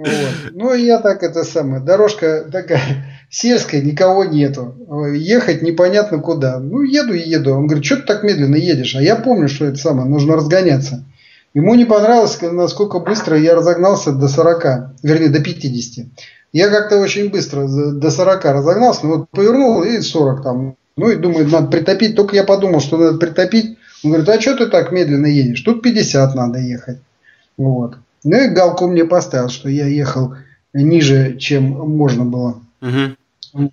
Ну, 0.52 0.76
я 0.76 1.00
так 1.00 1.24
это 1.24 1.44
самое. 1.44 1.82
Дорожка 1.82 2.48
такая 2.52 3.08
сельская, 3.32 3.82
никого 3.82 4.24
нету. 4.24 4.76
Ехать 5.16 5.64
непонятно 5.64 6.20
куда. 6.20 6.60
Ну, 6.60 6.84
еду 6.84 7.14
и 7.14 7.28
еду. 7.28 7.56
Он 7.56 7.66
говорит, 7.66 7.86
что 7.86 7.96
ты 7.98 8.04
так 8.04 8.22
медленно 8.22 8.56
едешь? 8.56 8.96
А 8.96 9.02
я 9.02 9.16
помню, 9.16 9.48
что 9.48 9.66
это 9.66 9.78
самое, 9.78 10.08
нужно 10.08 10.36
разгоняться. 10.36 11.06
Ему 11.54 11.76
не 11.76 11.86
понравилось, 11.86 12.40
насколько 12.42 13.00
быстро 13.00 13.38
я 13.38 13.56
разогнался 13.56 14.12
до 14.12 14.28
40, 14.28 15.02
вернее 15.04 15.30
до 15.30 15.42
50. 15.42 16.06
Я 16.52 16.70
как-то 16.70 17.00
очень 17.00 17.30
быстро 17.30 17.68
до 17.68 18.12
40 18.12 18.46
разогнался, 18.46 19.06
ну 19.06 19.18
вот 19.18 19.30
повернул 19.30 19.84
и 19.84 20.00
40 20.00 20.44
там. 20.44 20.76
Ну 20.96 21.10
и 21.10 21.16
думаю, 21.16 21.48
надо 21.48 21.68
притопить. 21.68 22.16
Только 22.16 22.36
я 22.36 22.44
подумал, 22.44 22.82
что 22.82 22.98
надо 22.98 23.18
притопить. 23.18 23.78
Он 24.04 24.12
говорит, 24.12 24.30
а 24.30 24.42
что 24.42 24.58
ты 24.58 24.68
так 24.68 24.92
медленно 24.92 25.28
едешь? 25.28 25.62
Тут 25.62 25.82
50 25.82 26.36
надо 26.36 26.60
ехать. 26.60 27.00
Вот. 27.58 27.98
Ну 28.24 28.38
и 28.38 28.50
галку 28.50 28.88
мне 28.88 29.06
поставил, 29.06 29.50
что 29.50 29.70
я 29.70 29.88
ехал 29.88 30.36
ниже, 30.74 31.38
чем 31.38 31.64
можно 31.64 32.26
было. 32.26 32.62
Угу. 32.82 33.72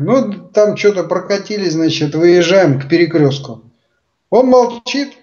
Ну, 0.00 0.32
там 0.52 0.76
что-то 0.76 1.04
прокатились, 1.04 1.72
значит, 1.72 2.14
выезжаем 2.14 2.80
к 2.80 2.88
перекрестку. 2.88 3.62
Он 4.30 4.46
молчит, 4.46 5.14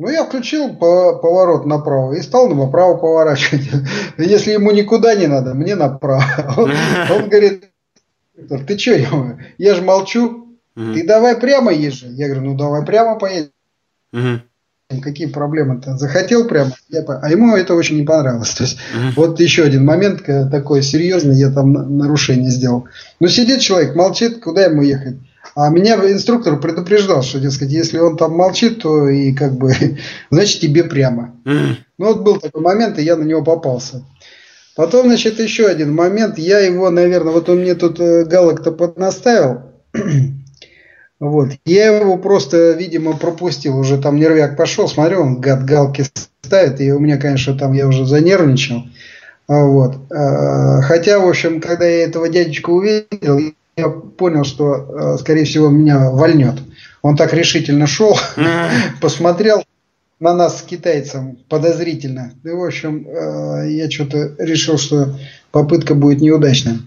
ну, 0.00 0.08
я 0.08 0.24
включил 0.24 0.76
поворот 0.76 1.66
направо 1.66 2.14
и 2.14 2.22
стал 2.22 2.48
направо 2.48 2.96
поворачивать. 2.96 3.68
Если 4.18 4.52
ему 4.52 4.70
никуда 4.70 5.14
не 5.14 5.26
надо, 5.26 5.52
мне 5.52 5.74
направо. 5.74 6.54
Он, 6.56 6.72
он 7.10 7.28
говорит, 7.28 7.64
ты 8.66 8.78
что, 8.78 8.94
я 9.58 9.74
же 9.74 9.82
молчу, 9.82 10.56
ты 10.74 11.06
давай 11.06 11.36
прямо 11.36 11.70
езжи. 11.70 12.06
Я 12.08 12.28
говорю, 12.28 12.44
ну 12.46 12.56
давай 12.56 12.82
прямо 12.82 13.18
поедем. 13.18 13.50
Какие 15.02 15.26
проблемы-то? 15.26 15.98
Захотел 15.98 16.48
прямо, 16.48 16.72
я, 16.88 17.02
а 17.02 17.30
ему 17.30 17.54
это 17.54 17.74
очень 17.74 17.96
не 17.98 18.02
понравилось. 18.02 18.54
То 18.54 18.64
есть, 18.64 18.78
вот 19.14 19.38
еще 19.38 19.64
один 19.64 19.84
момент 19.84 20.24
такой 20.24 20.82
серьезный, 20.82 21.36
я 21.36 21.50
там 21.50 21.98
нарушение 21.98 22.50
сделал. 22.50 22.88
Ну, 23.20 23.28
сидит 23.28 23.60
человек, 23.60 23.94
молчит, 23.94 24.42
куда 24.42 24.64
ему 24.64 24.80
ехать? 24.80 25.18
А 25.54 25.68
меня 25.70 25.96
инструктор 26.10 26.58
предупреждал, 26.60 27.22
что, 27.22 27.40
дескать, 27.40 27.70
если 27.70 27.98
он 27.98 28.16
там 28.16 28.32
молчит, 28.32 28.82
то 28.82 29.08
и 29.08 29.32
как 29.32 29.54
бы, 29.54 29.72
значит, 30.30 30.60
тебе 30.60 30.84
прямо. 30.84 31.34
Mm. 31.44 31.76
Ну, 31.98 32.06
вот 32.06 32.22
был 32.22 32.38
такой 32.38 32.62
момент, 32.62 32.98
и 32.98 33.02
я 33.02 33.16
на 33.16 33.24
него 33.24 33.42
попался. 33.42 34.04
Потом, 34.76 35.08
значит, 35.08 35.38
еще 35.38 35.66
один 35.66 35.94
момент. 35.94 36.38
Я 36.38 36.60
его, 36.60 36.90
наверное, 36.90 37.32
вот 37.32 37.48
он 37.48 37.60
мне 37.60 37.74
тут 37.74 38.00
э, 38.00 38.24
галок-то 38.24 38.72
поднаставил. 38.72 39.62
вот. 41.20 41.48
Я 41.64 41.98
его 41.98 42.16
просто, 42.16 42.72
видимо, 42.72 43.16
пропустил. 43.16 43.76
Уже 43.76 43.98
там 43.98 44.16
нервяк 44.16 44.56
пошел. 44.56 44.88
Смотрю, 44.88 45.20
он 45.20 45.40
гад 45.40 45.64
галки 45.64 46.06
ставит. 46.42 46.80
И 46.80 46.92
у 46.92 46.98
меня, 46.98 47.18
конечно, 47.18 47.58
там 47.58 47.72
я 47.72 47.88
уже 47.88 48.06
занервничал. 48.06 48.84
Вот. 49.48 49.96
А, 50.10 50.80
хотя, 50.82 51.18
в 51.18 51.28
общем, 51.28 51.60
когда 51.60 51.84
я 51.84 52.04
этого 52.04 52.28
дядечку 52.28 52.72
увидел, 52.72 53.52
я 53.76 53.88
понял, 53.88 54.44
что, 54.44 54.74
э, 55.14 55.18
скорее 55.18 55.44
всего, 55.44 55.68
меня 55.68 56.10
вольнет. 56.10 56.56
Он 57.02 57.16
так 57.16 57.32
решительно 57.32 57.86
шел, 57.86 58.18
посмотрел 59.00 59.64
на 60.18 60.34
нас 60.34 60.58
с 60.58 60.62
китайцем 60.62 61.38
подозрительно. 61.48 62.32
И, 62.44 62.48
в 62.48 62.62
общем, 62.62 63.06
э, 63.06 63.70
я 63.70 63.90
что-то 63.90 64.34
решил, 64.38 64.76
что 64.78 65.16
попытка 65.50 65.94
будет 65.94 66.20
неудачная. 66.20 66.78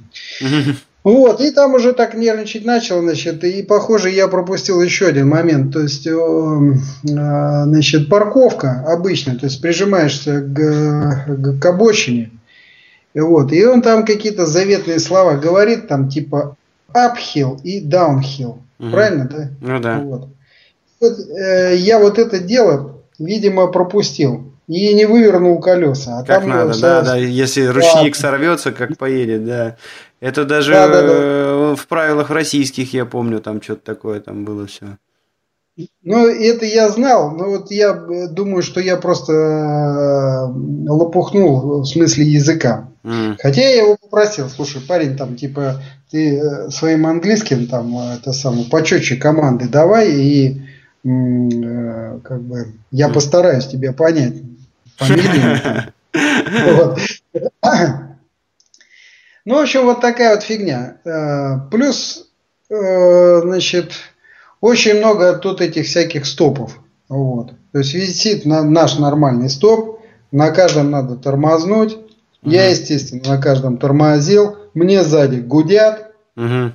Вот, 1.04 1.42
и 1.42 1.52
там 1.52 1.74
уже 1.74 1.92
так 1.92 2.14
нервничать 2.14 2.64
начал, 2.64 3.02
значит, 3.02 3.44
и, 3.44 3.62
похоже, 3.62 4.10
я 4.10 4.30
пропустил 4.30 4.82
еще 4.82 5.08
один 5.08 5.28
момент, 5.28 5.74
то 5.74 5.82
есть, 5.82 6.08
э, 6.08 6.60
значит, 7.04 8.08
парковка 8.08 8.86
обычная, 8.88 9.36
то 9.36 9.48
есть, 9.48 9.62
прижимаешься 9.62 10.40
к, 10.40 11.60
к 11.60 11.66
обочине, 11.66 12.32
вот, 13.14 13.52
и 13.52 13.66
он 13.66 13.82
там 13.82 14.06
какие-то 14.06 14.46
заветные 14.46 15.00
слова 15.00 15.36
говорит, 15.36 15.90
там, 15.90 16.08
типа, 16.08 16.56
uphill 16.96 17.62
и 17.64 17.86
downhill. 17.86 18.60
Угу. 18.80 18.92
Правильно, 18.92 19.26
да? 19.26 19.50
Ну 19.62 19.80
да. 19.80 20.00
Вот. 20.00 20.30
Вот, 21.00 21.20
э, 21.20 21.76
я 21.78 22.00
вот 22.00 22.18
это 22.18 22.40
дело, 22.40 23.02
видимо, 23.20 23.68
пропустил. 23.68 24.54
И 24.68 24.94
не 24.94 25.06
вывернул 25.06 25.60
колеса. 25.60 26.20
А 26.20 26.24
как 26.24 26.42
там 26.42 26.50
надо, 26.50 26.80
да, 26.80 27.02
да. 27.02 27.16
Если 27.18 27.66
ручник 27.66 28.16
сорвется, 28.16 28.72
как 28.72 28.98
поедет, 28.98 29.46
да. 29.46 29.76
Это 30.22 30.46
даже 30.46 30.72
да, 30.72 30.88
да, 30.88 31.02
да. 31.02 31.76
в 31.76 31.86
правилах 31.88 32.30
российских, 32.30 32.94
я 32.94 33.06
помню, 33.06 33.42
там 33.42 33.62
что-то 33.62 33.84
такое 33.84 34.22
там 34.22 34.46
было 34.46 34.66
все. 34.66 34.98
Ну, 36.04 36.28
это 36.28 36.66
я 36.66 36.90
знал, 36.90 37.32
но 37.32 37.50
вот 37.50 37.72
я 37.72 37.90
э, 37.90 38.28
думаю, 38.28 38.62
что 38.62 38.80
я 38.80 38.96
просто 38.96 39.34
э, 39.34 40.46
лопухнул 40.90 41.82
в 41.82 41.86
смысле 41.86 42.26
языка. 42.26 42.90
Mm. 43.04 43.38
Хотя 43.42 43.62
я 43.62 43.78
его 43.82 43.98
попросил, 44.14 44.48
слушай, 44.48 44.80
парень, 44.80 45.18
там, 45.18 45.36
типа, 45.36 45.82
ты 46.12 46.38
э, 46.38 46.70
своим 46.70 47.08
английским, 47.08 47.66
там, 47.66 47.98
это 47.98 48.32
самое, 48.32 48.66
почетче 48.70 49.16
команды 49.16 49.68
давай, 49.68 50.12
и 50.12 50.62
э, 51.04 52.20
как 52.24 52.44
бы 52.44 52.74
я 52.92 53.10
постараюсь 53.10 53.66
тебя 53.66 53.92
понять. 53.92 54.36
Ну, 59.46 59.56
в 59.56 59.62
общем, 59.62 59.84
вот 59.84 60.00
такая 60.00 60.36
вот 60.36 60.44
фигня. 60.44 60.98
Э, 61.04 61.68
плюс, 61.70 62.30
э, 62.70 63.42
значит, 63.42 63.94
очень 64.62 65.00
много 65.00 65.34
тут 65.34 65.60
этих 65.60 65.86
всяких 65.86 66.28
стопов. 66.28 66.80
Вот. 67.10 67.54
То 67.74 67.80
есть 67.80 67.94
висит 67.94 68.46
на 68.46 68.64
наш 68.64 69.00
нормальный 69.00 69.50
стоп, 69.50 70.00
на 70.32 70.52
каждом 70.52 70.92
надо 70.92 71.18
тормознуть. 71.18 71.98
Угу. 72.44 72.52
Я, 72.52 72.70
естественно, 72.70 73.22
на 73.26 73.42
каждом 73.42 73.78
тормозил. 73.78 74.58
Мне 74.74 75.04
сзади 75.04 75.40
гудят. 75.40 76.12
Угу. 76.36 76.74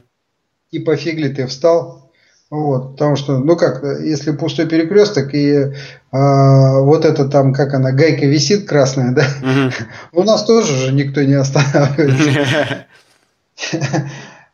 Типа 0.73 0.97
фигли 0.97 1.29
ты 1.29 1.47
встал. 1.47 2.11
Вот, 2.51 2.93
потому 2.93 3.17
что, 3.17 3.39
ну 3.39 3.57
как, 3.57 3.83
если 4.01 4.31
пустой 4.31 4.67
перекресток 4.67 5.35
и 5.35 5.75
а, 6.11 6.81
вот 6.81 7.05
это 7.05 7.29
там, 7.29 7.53
как 7.53 7.75
она, 7.75 7.93
гайка 7.93 8.25
висит 8.25 8.67
красная, 8.67 9.13
да, 9.13 9.27
угу. 9.43 9.75
у 10.23 10.23
нас 10.25 10.45
тоже 10.45 10.75
же 10.75 10.93
никто 10.93 11.23
не 11.23 11.35
останавливается. 11.35 12.87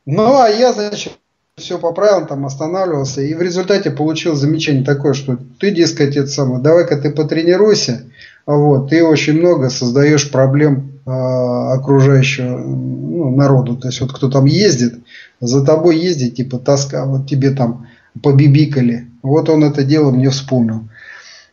Ну, 0.07 0.37
а 0.37 0.51
я, 0.51 0.75
значит, 0.75 1.15
все 1.57 1.79
по 1.79 1.93
правилам 1.93 2.27
там 2.27 2.45
останавливался, 2.45 3.23
и 3.23 3.33
в 3.33 3.41
результате 3.41 3.91
получил 3.91 4.35
замечание 4.35 4.85
такое, 4.85 5.15
что 5.15 5.39
ты, 5.59 5.71
дескать, 5.71 6.17
это 6.17 6.27
самое, 6.27 6.61
давай-ка 6.61 6.99
ты 6.99 7.09
потренируйся, 7.11 8.03
вот, 8.45 8.91
ты 8.91 9.03
очень 9.03 9.39
много 9.39 9.71
создаешь 9.71 10.31
проблем 10.31 10.94
э, 11.07 11.11
окружающего 11.11 12.59
ну, 12.59 13.37
народу, 13.37 13.77
то 13.77 13.89
есть 13.89 14.01
вот 14.01 14.13
кто 14.13 14.31
там 14.31 14.45
ездит, 14.45 14.95
за 15.41 15.65
тобой 15.65 15.99
ездит, 15.99 16.37
типа 16.37 16.59
тоска, 16.59 17.05
вот 17.05 17.29
тебе 17.29 17.51
там 17.51 17.87
побибикали, 18.23 19.09
вот 19.23 19.49
он 19.49 19.65
это 19.65 19.85
дело 19.85 20.11
мне 20.11 20.31
вспомнил. 20.31 20.89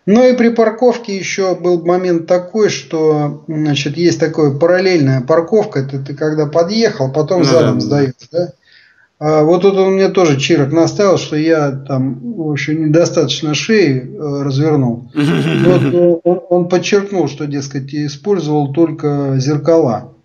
Ну 0.08 0.28
и 0.28 0.36
при 0.36 0.50
парковке 0.50 1.16
еще 1.16 1.56
был 1.56 1.86
момент 1.86 2.26
такой, 2.26 2.70
что 2.70 3.44
значит, 3.48 3.98
есть 3.98 4.20
такая 4.20 4.52
параллельная 4.52 5.22
парковка, 5.22 5.80
это 5.80 6.00
ты 6.00 6.16
когда 6.16 6.48
подъехал, 6.48 7.12
потом 7.12 7.40
ну, 7.40 7.46
задом 7.46 7.76
да. 7.76 7.86
сдаешь, 7.86 8.14
да? 8.32 8.54
А 9.24 9.44
вот 9.44 9.62
тут 9.62 9.78
он 9.78 9.94
мне 9.94 10.10
тоже 10.10 10.40
чирок 10.40 10.72
наставил, 10.72 11.20
что 11.20 11.36
я 11.36 11.70
там, 11.70 12.20
в 12.24 12.50
общем, 12.50 12.88
недостаточно 12.88 13.54
шеи 13.54 14.00
э, 14.00 14.44
развернул. 14.44 15.12
Вот, 15.14 15.82
э, 15.94 16.20
он, 16.24 16.42
он 16.50 16.68
подчеркнул, 16.68 17.28
что, 17.28 17.46
дескать, 17.46 17.94
использовал 17.94 18.74
только 18.74 19.36
зеркала. 19.38 20.16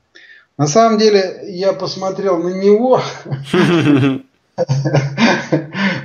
На 0.57 0.67
самом 0.67 0.99
деле, 0.99 1.43
я 1.47 1.75
посмотрел 1.75 2.38
на 2.38 2.55
него. 2.55 3.03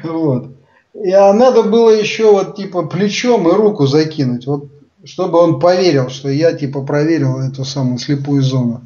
Вот. 0.03 0.47
И 0.93 1.11
а 1.11 1.31
надо 1.31 1.63
было 1.63 1.91
еще 1.91 2.29
вот 2.29 2.57
типа 2.57 2.83
плечом 2.83 3.47
и 3.47 3.53
руку 3.53 3.87
закинуть, 3.87 4.45
вот, 4.45 4.65
чтобы 5.05 5.39
он 5.39 5.61
поверил, 5.61 6.09
что 6.09 6.27
я 6.27 6.51
типа 6.51 6.81
проверил 6.81 7.39
эту 7.39 7.63
самую 7.63 7.99
слепую 7.99 8.41
зону. 8.41 8.81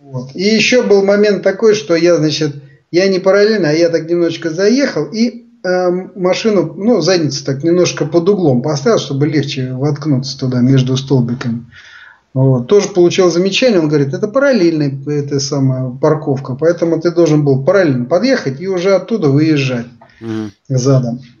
Вот. 0.00 0.32
И 0.34 0.42
еще 0.42 0.82
был 0.82 1.02
момент 1.02 1.42
такой, 1.42 1.74
что 1.74 1.96
я, 1.96 2.16
значит, 2.16 2.56
я 2.90 3.08
не 3.08 3.18
параллельно, 3.18 3.70
а 3.70 3.72
я 3.72 3.88
так 3.88 4.08
немножечко 4.08 4.50
заехал 4.50 5.04
и 5.04 5.46
э, 5.64 5.90
машину, 6.14 6.74
ну, 6.76 7.00
задницу 7.00 7.44
так 7.44 7.64
немножко 7.64 8.06
под 8.06 8.28
углом 8.28 8.62
поставил, 8.62 8.98
чтобы 8.98 9.26
легче 9.26 9.72
воткнуться 9.72 10.38
туда 10.38 10.60
между 10.60 10.96
столбиками. 10.96 11.66
Вот. 12.34 12.66
Тоже 12.66 12.88
получил 12.88 13.30
замечание, 13.30 13.80
он 13.80 13.88
говорит, 13.88 14.12
это 14.12 14.28
параллельная 14.28 14.92
эта 15.06 15.40
самая 15.40 15.88
парковка, 15.90 16.54
поэтому 16.54 17.00
ты 17.00 17.10
должен 17.10 17.44
был 17.44 17.64
параллельно 17.64 18.04
подъехать 18.04 18.60
и 18.60 18.68
уже 18.68 18.94
оттуда 18.94 19.30
выезжать 19.30 19.86
mm. 20.20 20.50
задом. 20.68 21.20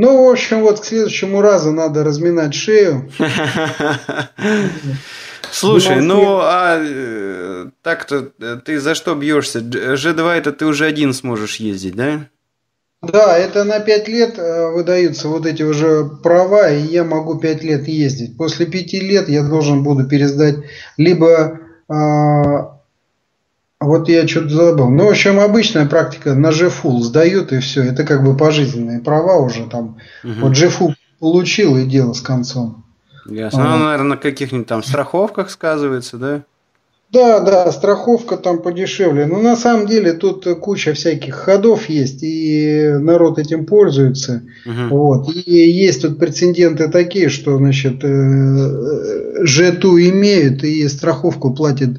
Ну, 0.00 0.28
в 0.28 0.30
общем, 0.30 0.60
вот 0.60 0.78
к 0.78 0.84
следующему 0.84 1.40
разу 1.40 1.72
надо 1.72 2.04
разминать 2.04 2.54
шею. 2.54 3.10
Слушай, 5.52 6.00
ну 6.00 6.38
а 6.40 6.78
э, 6.80 7.66
так-то 7.82 8.30
э, 8.40 8.58
ты 8.64 8.80
за 8.80 8.94
что 8.94 9.14
бьешься? 9.14 9.60
G2 9.60 10.30
это 10.30 10.52
ты 10.52 10.66
уже 10.66 10.86
один 10.86 11.12
сможешь 11.12 11.56
ездить, 11.56 11.94
да? 11.94 12.26
Да, 13.00 13.36
это 13.36 13.62
на 13.64 13.78
5 13.78 14.08
лет 14.08 14.38
э, 14.38 14.70
выдаются 14.72 15.28
вот 15.28 15.46
эти 15.46 15.62
уже 15.62 16.04
права, 16.22 16.70
и 16.70 16.80
я 16.82 17.04
могу 17.04 17.38
5 17.38 17.62
лет 17.62 17.86
ездить. 17.86 18.36
После 18.36 18.66
5 18.66 18.92
лет 18.94 19.28
я 19.28 19.44
должен 19.44 19.82
буду 19.82 20.08
пересдать 20.08 20.56
либо 20.96 21.60
а, 21.88 22.78
вот 23.80 24.08
я 24.08 24.26
что-то 24.26 24.50
забыл. 24.50 24.90
Ну, 24.90 25.06
в 25.06 25.10
общем, 25.10 25.38
обычная 25.38 25.86
практика 25.86 26.34
на 26.34 26.48
GFUL 26.48 27.00
сдают 27.00 27.52
и 27.52 27.60
все. 27.60 27.84
Это 27.84 28.04
как 28.04 28.24
бы 28.24 28.36
пожизненные 28.36 29.00
права 29.00 29.36
уже 29.36 29.66
там. 29.66 29.98
Угу. 30.24 30.32
Вот 30.40 30.52
GFUL 30.52 30.94
получил 31.20 31.76
и 31.76 31.86
дело 31.86 32.12
с 32.12 32.20
концом. 32.20 32.84
Ясно. 33.28 33.76
Ну, 33.76 33.84
наверное, 33.84 34.10
на 34.10 34.16
каких-нибудь 34.16 34.66
там 34.66 34.82
страховках 34.82 35.50
сказывается, 35.50 36.16
да? 36.16 36.42
Да, 37.10 37.40
да, 37.40 37.72
страховка 37.72 38.36
там 38.36 38.60
подешевле. 38.60 39.24
Но 39.24 39.40
на 39.40 39.56
самом 39.56 39.86
деле 39.86 40.12
тут 40.12 40.46
куча 40.60 40.92
всяких 40.92 41.34
ходов 41.34 41.88
есть, 41.88 42.22
и 42.22 42.96
народ 42.98 43.38
этим 43.38 43.64
пользуется. 43.64 44.42
Угу. 44.66 44.88
Вот. 44.90 45.34
И 45.34 45.70
есть 45.70 46.02
тут 46.02 46.18
прецеденты 46.18 46.88
такие, 46.88 47.30
что 47.30 47.56
значит, 47.56 48.04
э, 48.04 49.44
ЖТУ 49.44 49.98
имеют 49.98 50.62
и 50.64 50.86
страховку 50.88 51.54
платят 51.54 51.90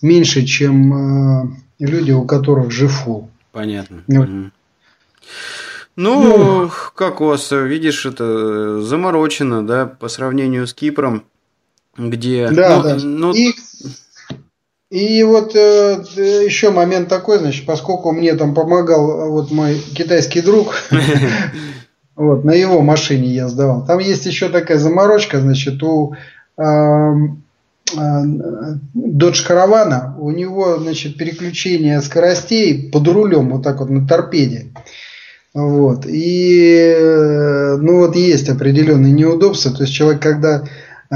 меньше, 0.00 0.44
чем 0.44 0.92
э, 0.92 1.48
люди, 1.80 2.12
у 2.12 2.24
которых 2.24 2.70
ЖФУ. 2.70 3.28
Понятно. 3.50 4.04
Вот. 4.06 4.28
Угу. 4.28 4.50
Ну, 5.94 6.38
ну, 6.38 6.70
как 6.94 7.20
у 7.20 7.26
вас, 7.26 7.50
видишь, 7.50 8.06
это 8.06 8.80
заморочено, 8.80 9.66
да, 9.66 9.86
по 9.86 10.08
сравнению 10.08 10.66
с 10.66 10.72
Кипром, 10.72 11.24
где... 11.96 12.48
Да, 12.48 12.76
ну, 12.76 12.82
да. 12.82 12.96
Ну... 13.02 13.32
И, 13.32 13.54
и 14.90 15.22
вот 15.22 15.54
э, 15.54 16.02
еще 16.16 16.70
момент 16.70 17.08
такой, 17.08 17.38
значит, 17.38 17.66
поскольку 17.66 18.12
мне 18.12 18.34
там 18.34 18.54
помогал 18.54 19.30
вот 19.30 19.50
мой 19.50 19.78
китайский 19.94 20.40
друг, 20.40 20.74
вот, 22.16 22.44
на 22.44 22.52
его 22.52 22.80
машине 22.80 23.28
я 23.28 23.48
сдавал. 23.48 23.84
Там 23.84 23.98
есть 23.98 24.24
еще 24.24 24.48
такая 24.48 24.78
заморочка, 24.78 25.40
значит, 25.40 25.82
у 25.82 26.14
Dodge 27.94 29.46
Caravana, 29.46 30.16
у 30.18 30.30
него, 30.30 30.78
значит, 30.78 31.18
переключение 31.18 32.00
скоростей 32.00 32.90
под 32.90 33.06
рулем, 33.08 33.50
вот 33.50 33.62
так 33.62 33.80
вот 33.80 33.90
на 33.90 34.06
торпеде. 34.06 34.72
Вот. 35.54 36.06
И 36.06 36.94
э, 36.96 37.76
ну 37.76 37.98
вот 37.98 38.16
есть 38.16 38.48
определенные 38.48 39.12
неудобства. 39.12 39.72
То 39.72 39.82
есть 39.82 39.94
человек, 39.94 40.22
когда 40.22 40.64
э, 41.10 41.14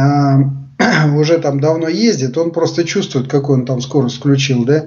уже 1.16 1.38
там 1.38 1.58
давно 1.58 1.88
ездит, 1.88 2.36
он 2.36 2.50
просто 2.50 2.84
чувствует, 2.84 3.28
какую 3.28 3.60
он 3.60 3.66
там 3.66 3.80
скорость 3.80 4.18
включил, 4.18 4.64
да. 4.64 4.86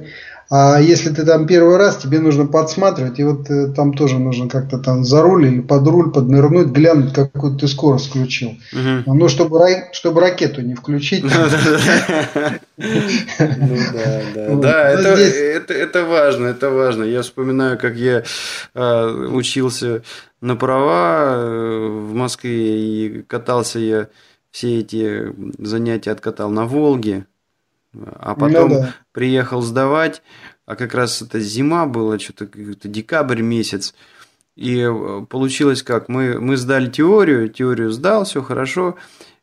А 0.51 0.79
если 0.81 1.11
ты 1.11 1.25
там 1.25 1.45
первый 1.45 1.77
раз, 1.77 1.97
тебе 1.97 2.19
нужно 2.19 2.47
подсматривать, 2.47 3.19
и 3.19 3.23
вот 3.23 3.47
э, 3.51 3.67
там 3.67 3.93
тоже 3.93 4.17
нужно 4.17 4.49
как-то 4.49 4.79
там 4.79 5.03
за 5.03 5.21
руль 5.21 5.45
или 5.45 5.59
под 5.61 5.87
руль 5.87 6.11
поднырнуть, 6.11 6.69
глянуть, 6.69 7.13
какую 7.13 7.55
ты 7.55 7.67
скорость 7.67 8.09
включил. 8.09 8.57
Угу. 8.73 9.13
Ну, 9.13 9.29
чтобы, 9.29 9.59
чтобы 9.91 10.21
ракету 10.21 10.61
не 10.61 10.73
включить. 10.73 11.23
Ну 12.79 13.77
да. 13.93 14.55
Да, 14.55 14.89
это 14.89 16.05
важно, 16.05 16.47
это 16.47 16.69
важно. 16.69 17.03
Я 17.03 17.21
вспоминаю, 17.21 17.77
как 17.77 17.95
я 17.95 18.23
а, 18.73 19.07
учился 19.11 20.01
на 20.41 20.55
права 20.55 21.35
э, 21.35 21.87
в 21.87 22.13
Москве 22.13 22.79
и 22.79 23.21
катался 23.23 23.79
я 23.79 24.07
все 24.51 24.79
эти 24.79 25.33
занятия 25.59 26.11
откатал 26.11 26.49
на 26.49 26.65
Волге. 26.65 27.25
А 27.93 28.35
потом 28.35 28.69
ну, 28.69 28.79
да. 28.81 28.95
приехал 29.11 29.61
сдавать, 29.61 30.21
а 30.65 30.75
как 30.75 30.93
раз 30.93 31.21
это 31.21 31.39
зима 31.39 31.85
была, 31.85 32.19
что-то 32.19 32.47
декабрь 32.87 33.41
месяц. 33.41 33.95
И 34.55 34.81
э, 34.81 35.25
получилось 35.29 35.83
как, 35.83 36.09
мы, 36.09 36.39
мы 36.39 36.57
сдали 36.57 36.89
теорию, 36.89 37.49
теорию 37.49 37.91
сдал, 37.91 38.25
все 38.25 38.43
хорошо, 38.43 38.97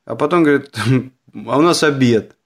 а 0.05 0.15
потом 0.15 0.43
говорят, 0.43 0.71
а 1.35 1.59
у 1.59 1.63
нас 1.63 1.83
обед. 1.83 2.37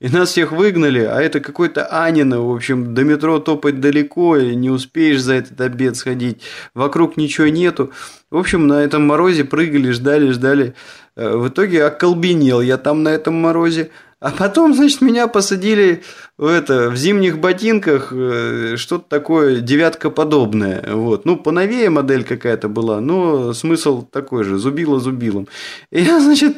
И 0.00 0.08
нас 0.08 0.30
всех 0.30 0.50
выгнали, 0.52 1.00
а 1.00 1.20
это 1.20 1.40
какой-то 1.40 1.86
Анина, 1.86 2.40
в 2.40 2.52
общем, 2.52 2.94
до 2.94 3.04
метро 3.04 3.38
топать 3.38 3.80
далеко, 3.80 4.36
и 4.36 4.54
не 4.54 4.68
успеешь 4.68 5.22
за 5.22 5.34
этот 5.34 5.60
обед 5.60 5.96
сходить, 5.96 6.42
вокруг 6.74 7.16
ничего 7.16 7.46
нету. 7.46 7.92
В 8.30 8.36
общем, 8.36 8.66
на 8.66 8.82
этом 8.82 9.06
морозе 9.06 9.44
прыгали, 9.44 9.92
ждали, 9.92 10.30
ждали. 10.30 10.74
Э, 11.16 11.36
в 11.36 11.48
итоге 11.48 11.84
околбенел 11.84 12.60
я 12.60 12.76
там 12.76 13.02
на 13.02 13.10
этом 13.10 13.34
морозе. 13.34 13.90
А 14.24 14.30
потом, 14.30 14.72
значит, 14.72 15.02
меня 15.02 15.28
посадили 15.28 16.02
в, 16.38 16.46
это, 16.46 16.88
в 16.88 16.96
зимних 16.96 17.40
ботинках, 17.40 18.10
э, 18.10 18.76
что-то 18.78 19.04
такое 19.06 19.60
девятка 19.60 20.08
подобное. 20.08 20.82
Вот. 20.94 21.26
Ну, 21.26 21.36
поновее 21.36 21.90
модель 21.90 22.24
какая-то 22.24 22.70
была, 22.70 23.02
но 23.02 23.52
смысл 23.52 24.00
такой 24.00 24.44
же, 24.44 24.56
зубило 24.56 24.98
зубилом. 24.98 25.46
И 25.90 26.00
я, 26.00 26.20
значит, 26.20 26.56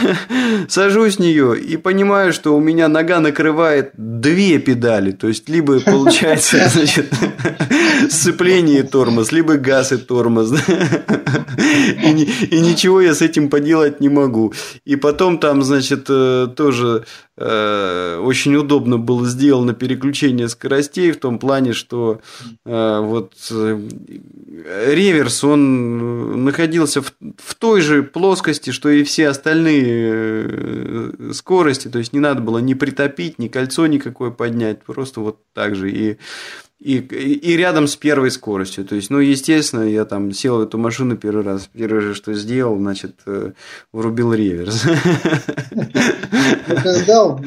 сажусь 0.68 1.16
в 1.16 1.20
нее 1.20 1.58
и 1.58 1.76
понимаю, 1.76 2.32
что 2.32 2.56
у 2.56 2.60
меня 2.60 2.88
нога 2.88 3.20
накрывает 3.20 3.92
две 3.96 4.58
педали. 4.58 5.12
То 5.12 5.28
есть, 5.28 5.48
либо 5.48 5.80
получается, 5.80 6.68
значит, 6.72 7.12
сцепление 8.10 8.80
и 8.80 8.82
тормоз, 8.82 9.32
либо 9.32 9.56
газ 9.56 9.92
и 9.92 9.96
тормоз. 9.96 10.52
И, 11.58 12.22
и 12.50 12.60
ничего 12.60 13.00
я 13.00 13.14
с 13.14 13.22
этим 13.22 13.48
поделать 13.48 14.00
не 14.00 14.08
могу. 14.08 14.52
И 14.84 14.96
потом 14.96 15.38
там, 15.38 15.62
значит, 15.62 16.06
э, 16.08 16.48
тоже 16.56 17.04
э, 17.36 18.18
очень 18.22 18.54
удобно 18.56 18.98
было 18.98 19.26
сделано 19.26 19.74
переключение 19.74 20.48
скоростей 20.48 21.12
в 21.12 21.20
том 21.20 21.38
плане, 21.38 21.72
что 21.72 22.20
э, 22.64 23.00
вот 23.00 23.34
э, 23.50 23.80
реверс, 24.92 25.44
он 25.44 26.44
находился 26.44 27.02
в, 27.02 27.12
в 27.38 27.54
той 27.54 27.80
же 27.80 28.02
плоскости, 28.02 28.70
что 28.70 28.88
и 28.88 29.04
все 29.04 29.28
остальные 29.28 29.84
э, 29.86 31.30
скорости, 31.32 31.88
то 31.88 31.98
есть 31.98 32.12
не 32.12 32.20
надо 32.20 32.40
было 32.40 32.58
ни 32.58 32.74
притопить, 32.74 33.38
ни 33.38 33.48
кольцо 33.48 33.86
никакое 33.86 34.30
поднять, 34.30 34.82
просто 34.84 35.20
вот 35.20 35.38
так 35.52 35.74
же. 35.76 35.90
И 35.90 36.18
и, 36.82 36.98
и 36.98 37.56
рядом 37.56 37.86
с 37.86 37.94
первой 37.94 38.30
скоростью. 38.30 38.84
То 38.84 38.96
есть, 38.96 39.08
ну, 39.08 39.18
естественно, 39.18 39.82
я 39.82 40.04
там 40.04 40.32
сел 40.32 40.58
в 40.58 40.62
эту 40.62 40.78
машину 40.78 41.16
первый 41.16 41.44
раз. 41.44 41.68
Первое 41.72 42.00
же, 42.00 42.14
что 42.14 42.34
сделал, 42.34 42.76
значит, 42.76 43.20
э, 43.26 43.52
врубил 43.92 44.34
реверс. 44.34 44.84
Да? 47.06 47.38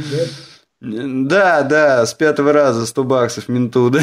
Да, 0.82 1.64
да, 1.64 2.06
с 2.06 2.14
пятого 2.14 2.54
раза 2.54 2.86
100 2.86 3.04
баксов 3.04 3.50
менту, 3.50 3.90
да. 3.90 4.02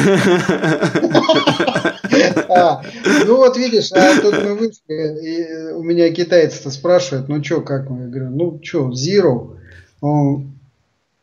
А, 2.49 2.81
ну 3.25 3.37
вот 3.37 3.57
видишь, 3.57 3.91
а 3.93 4.21
тут 4.21 4.43
мы 4.43 4.55
вышли, 4.55 4.81
и 4.89 5.71
у 5.73 5.81
меня 5.81 6.13
китайцы-то 6.13 6.69
спрашивают, 6.69 7.27
ну 7.27 7.43
что, 7.43 7.61
как 7.61 7.89
мы? 7.89 8.03
Я 8.03 8.07
говорю, 8.07 8.29
ну 8.29 8.59
что, 8.61 8.91
zero. 8.91 9.57
Он, 10.01 10.52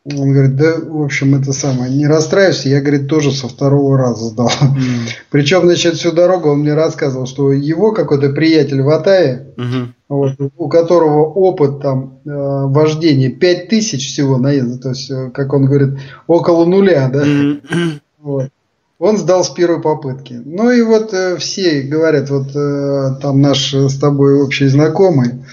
он 0.03 0.33
говорит, 0.33 0.55
да, 0.55 0.77
в 0.79 1.03
общем, 1.03 1.35
это 1.35 1.53
самое, 1.53 1.93
не 1.93 2.07
расстраивайся, 2.07 2.69
я, 2.69 2.81
говорит, 2.81 3.07
тоже 3.07 3.31
со 3.31 3.47
второго 3.47 3.97
раза 3.97 4.25
сдал. 4.25 4.49
Mm. 4.49 5.09
Причем, 5.29 5.61
значит, 5.61 5.95
всю 5.95 6.11
дорогу 6.11 6.49
он 6.49 6.61
мне 6.61 6.73
рассказывал, 6.73 7.27
что 7.27 7.51
его 7.51 7.91
какой-то 7.91 8.29
приятель 8.29 8.81
в 8.81 8.89
Атае, 8.89 9.53
mm-hmm. 9.57 9.87
вот, 10.09 10.33
у 10.57 10.67
которого 10.69 11.25
опыт 11.25 11.81
там 11.81 12.19
э, 12.25 12.29
вождения 12.29 13.29
5000 13.29 14.07
всего 14.07 14.37
наезда, 14.37 14.79
то 14.79 14.89
есть, 14.89 15.11
э, 15.11 15.29
как 15.31 15.53
он 15.53 15.65
говорит, 15.65 15.99
около 16.25 16.65
нуля, 16.65 17.07
да, 17.13 17.23
mm-hmm. 17.23 17.99
вот. 18.21 18.49
Он 18.97 19.17
сдал 19.17 19.43
с 19.43 19.49
первой 19.49 19.81
попытки. 19.81 20.39
Ну 20.45 20.69
и 20.69 20.83
вот 20.83 21.11
э, 21.13 21.37
все 21.37 21.81
говорят, 21.81 22.29
вот 22.29 22.55
э, 22.55 23.15
там 23.21 23.41
наш 23.41 23.73
с 23.73 23.97
тобой 23.99 24.41
общий 24.41 24.67
знакомый, 24.67 25.43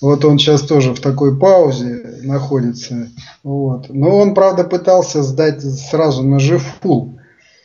вот 0.00 0.24
он 0.24 0.38
сейчас 0.38 0.62
тоже 0.62 0.94
в 0.94 1.00
такой 1.00 1.38
паузе 1.38 2.20
находится. 2.22 3.08
Вот. 3.42 3.86
Но 3.90 4.16
он, 4.18 4.34
правда, 4.34 4.64
пытался 4.64 5.22
сдать 5.22 5.62
сразу 5.62 6.22
на 6.22 6.38
ЖФУ. 6.38 7.16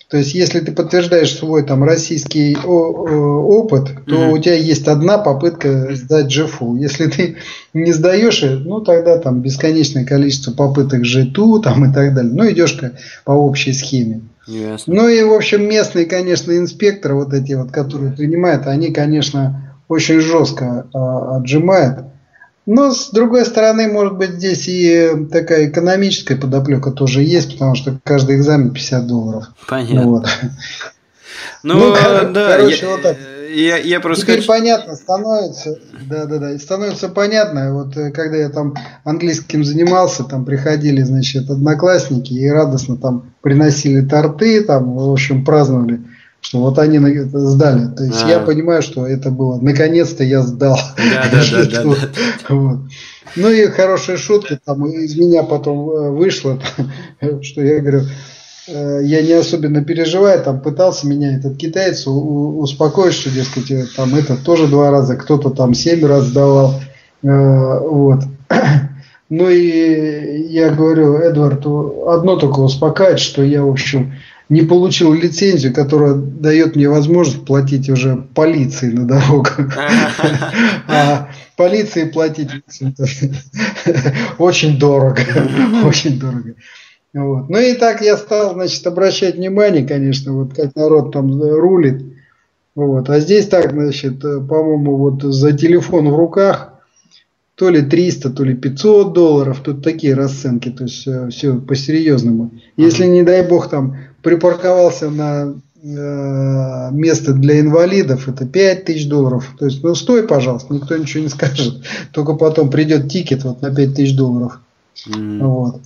То 0.09 0.17
есть, 0.17 0.35
если 0.35 0.59
ты 0.59 0.71
подтверждаешь 0.71 1.35
свой 1.35 1.63
там 1.63 1.83
российский 1.83 2.55
опыт, 2.55 3.89
то 4.05 4.15
mm-hmm. 4.15 4.31
у 4.31 4.37
тебя 4.37 4.53
есть 4.53 4.87
одна 4.87 5.17
попытка 5.17 5.95
сдать 5.95 6.31
ЖФУ. 6.31 6.75
Если 6.75 7.07
ты 7.07 7.37
не 7.73 7.91
сдаешь, 7.91 8.43
ну 8.43 8.81
тогда 8.81 9.17
там 9.17 9.41
бесконечное 9.41 10.05
количество 10.05 10.51
попыток 10.51 11.05
ЖТУ 11.05 11.59
там 11.59 11.89
и 11.89 11.93
так 11.93 12.13
далее. 12.13 12.31
Ну 12.31 12.49
идешь 12.51 12.79
по 13.23 13.31
общей 13.31 13.73
схеме. 13.73 14.21
Yes. 14.47 14.83
Ну 14.85 15.07
и 15.07 15.23
в 15.23 15.33
общем 15.33 15.67
местные, 15.67 16.05
конечно, 16.05 16.55
инспекторы 16.55 17.15
вот 17.15 17.33
эти 17.33 17.53
вот, 17.53 17.71
которые 17.71 18.11
принимают, 18.11 18.67
они, 18.67 18.91
конечно, 18.91 19.73
очень 19.87 20.19
жестко 20.19 20.85
а, 20.93 21.37
отжимают. 21.37 22.05
Но, 22.65 22.91
с 22.91 23.11
другой 23.11 23.45
стороны, 23.45 23.87
может 23.87 24.15
быть, 24.15 24.31
здесь 24.31 24.67
и 24.67 25.27
такая 25.31 25.69
экономическая 25.69 26.35
подоплека 26.35 26.91
тоже 26.91 27.21
есть, 27.21 27.53
потому 27.53 27.75
что 27.75 27.99
каждый 28.03 28.37
экзамен 28.37 28.71
50 28.71 29.07
долларов. 29.07 29.45
Понятно. 29.67 30.03
Вот. 30.03 30.25
Ну, 31.63 31.75
ну 31.75 31.95
кор- 31.95 32.31
да, 32.31 32.57
короче, 32.57 32.85
я, 32.85 32.91
вот 32.91 33.01
так. 33.01 33.17
Я, 33.53 33.77
я 33.77 33.99
просто 33.99 34.23
Теперь 34.23 34.37
хочу... 34.37 34.47
понятно 34.47 34.95
становится, 34.95 35.79
да, 36.07 36.25
да, 36.25 36.37
да, 36.37 36.59
становится 36.59 37.09
понятно. 37.09 37.73
Вот 37.73 37.97
э, 37.97 38.11
когда 38.11 38.37
я 38.37 38.49
там 38.49 38.75
английским 39.03 39.63
занимался, 39.63 40.23
там 40.23 40.45
приходили, 40.45 41.01
значит, 41.01 41.49
одноклассники 41.49 42.33
и 42.33 42.49
радостно 42.49 42.97
там 42.97 43.33
приносили 43.41 44.01
торты, 44.01 44.61
там, 44.63 44.95
в 44.95 45.11
общем, 45.11 45.43
праздновали 45.43 46.01
что 46.45 46.59
вот 46.59 46.77
они 46.77 46.99
сдали. 46.99 47.87
То 47.95 48.03
есть 48.03 48.23
а. 48.23 48.29
я 48.29 48.39
понимаю, 48.39 48.83
что 48.83 49.07
это 49.07 49.31
было. 49.31 49.59
Наконец-то 49.59 50.23
я 50.23 50.43
сдал. 50.43 50.77
Да, 50.95 51.23
да, 51.31 51.41
да, 51.51 51.83
да, 51.83 52.79
Ну 53.35 53.49
и 53.49 53.65
хорошая 53.65 54.17
шутка 54.17 54.59
там 54.63 54.85
из 54.85 55.17
меня 55.17 55.41
потом 55.41 55.89
э, 55.89 56.11
вышла, 56.11 56.59
что 57.41 57.61
я 57.63 57.79
говорю, 57.79 58.01
э, 58.67 58.99
я 59.05 59.23
не 59.23 59.31
особенно 59.31 59.83
переживаю, 59.83 60.43
там 60.43 60.61
пытался 60.61 61.07
меня 61.07 61.35
этот 61.35 61.57
китаец 61.57 62.05
успокоить, 62.05 63.15
что, 63.15 63.31
дескать, 63.31 63.71
э, 63.71 63.87
там 63.95 64.13
это 64.13 64.37
тоже 64.37 64.67
два 64.67 64.91
раза, 64.91 65.15
кто-то 65.15 65.49
там 65.49 65.73
семь 65.73 66.05
раз 66.05 66.25
сдавал, 66.25 66.79
вот. 67.23 68.19
Ну 69.27 69.49
и 69.49 70.43
я 70.49 70.69
говорю 70.69 71.15
Эдварду, 71.15 72.07
одно 72.09 72.35
только 72.35 72.59
успокаивает, 72.59 73.19
что 73.19 73.41
я, 73.41 73.63
в 73.63 73.69
общем, 73.71 74.13
не 74.49 74.61
получил 74.61 75.13
лицензию, 75.13 75.73
которая 75.73 76.13
дает 76.13 76.75
мне 76.75 76.89
возможность 76.89 77.45
платить 77.45 77.89
уже 77.89 78.15
полиции 78.33 78.91
на 78.91 79.07
дорогах. 79.07 79.59
А 80.87 81.29
полиции 81.57 82.05
платить 82.05 82.49
очень 84.37 84.77
дорого. 84.77 85.21
Очень 85.83 86.19
дорого. 86.19 86.55
Вот. 87.13 87.49
Ну 87.49 87.59
и 87.59 87.73
так 87.73 88.01
я 88.01 88.17
стал, 88.17 88.53
значит, 88.53 88.85
обращать 88.85 89.35
внимание, 89.35 89.87
конечно, 89.87 90.33
вот 90.33 90.53
как 90.53 90.75
народ 90.75 91.13
там 91.13 91.41
рулит. 91.41 92.03
Вот. 92.75 93.09
А 93.09 93.19
здесь 93.19 93.47
так, 93.47 93.71
значит, 93.71 94.19
по-моему, 94.21 94.97
вот 94.97 95.23
за 95.23 95.53
телефон 95.53 96.09
в 96.09 96.15
руках 96.15 96.73
то 97.55 97.69
ли 97.69 97.81
300, 97.81 98.29
то 98.31 98.43
ли 98.43 98.53
500 98.53 99.13
долларов, 99.13 99.61
тут 99.63 99.81
такие 99.81 100.13
расценки, 100.13 100.69
то 100.69 100.83
есть 100.83 101.07
э, 101.07 101.29
все 101.29 101.55
по-серьезному. 101.55 102.51
Если, 102.75 103.05
не 103.05 103.23
дай 103.23 103.47
бог, 103.47 103.69
там 103.69 103.97
припарковался 104.25 105.11
на 105.11 105.53
э, 105.83 106.91
место 106.91 107.31
для 107.33 107.59
инвалидов, 107.59 108.27
это 108.27 108.47
5 108.47 108.85
тысяч 108.85 109.07
долларов. 109.07 109.47
То 109.59 109.65
есть, 109.65 109.83
ну 109.83 109.93
стой, 109.93 110.23
пожалуйста, 110.23 110.73
никто 110.73 110.97
ничего 110.97 111.21
не 111.21 111.29
скажет. 111.29 111.85
Только 112.11 112.33
потом 112.33 112.71
придет 112.71 113.07
тикет 113.07 113.43
вот 113.43 113.61
на 113.61 113.73
5 113.73 113.93
тысяч 113.93 114.15
долларов. 114.15 114.59
Mm. 115.07 115.39
Вот. 115.45 115.81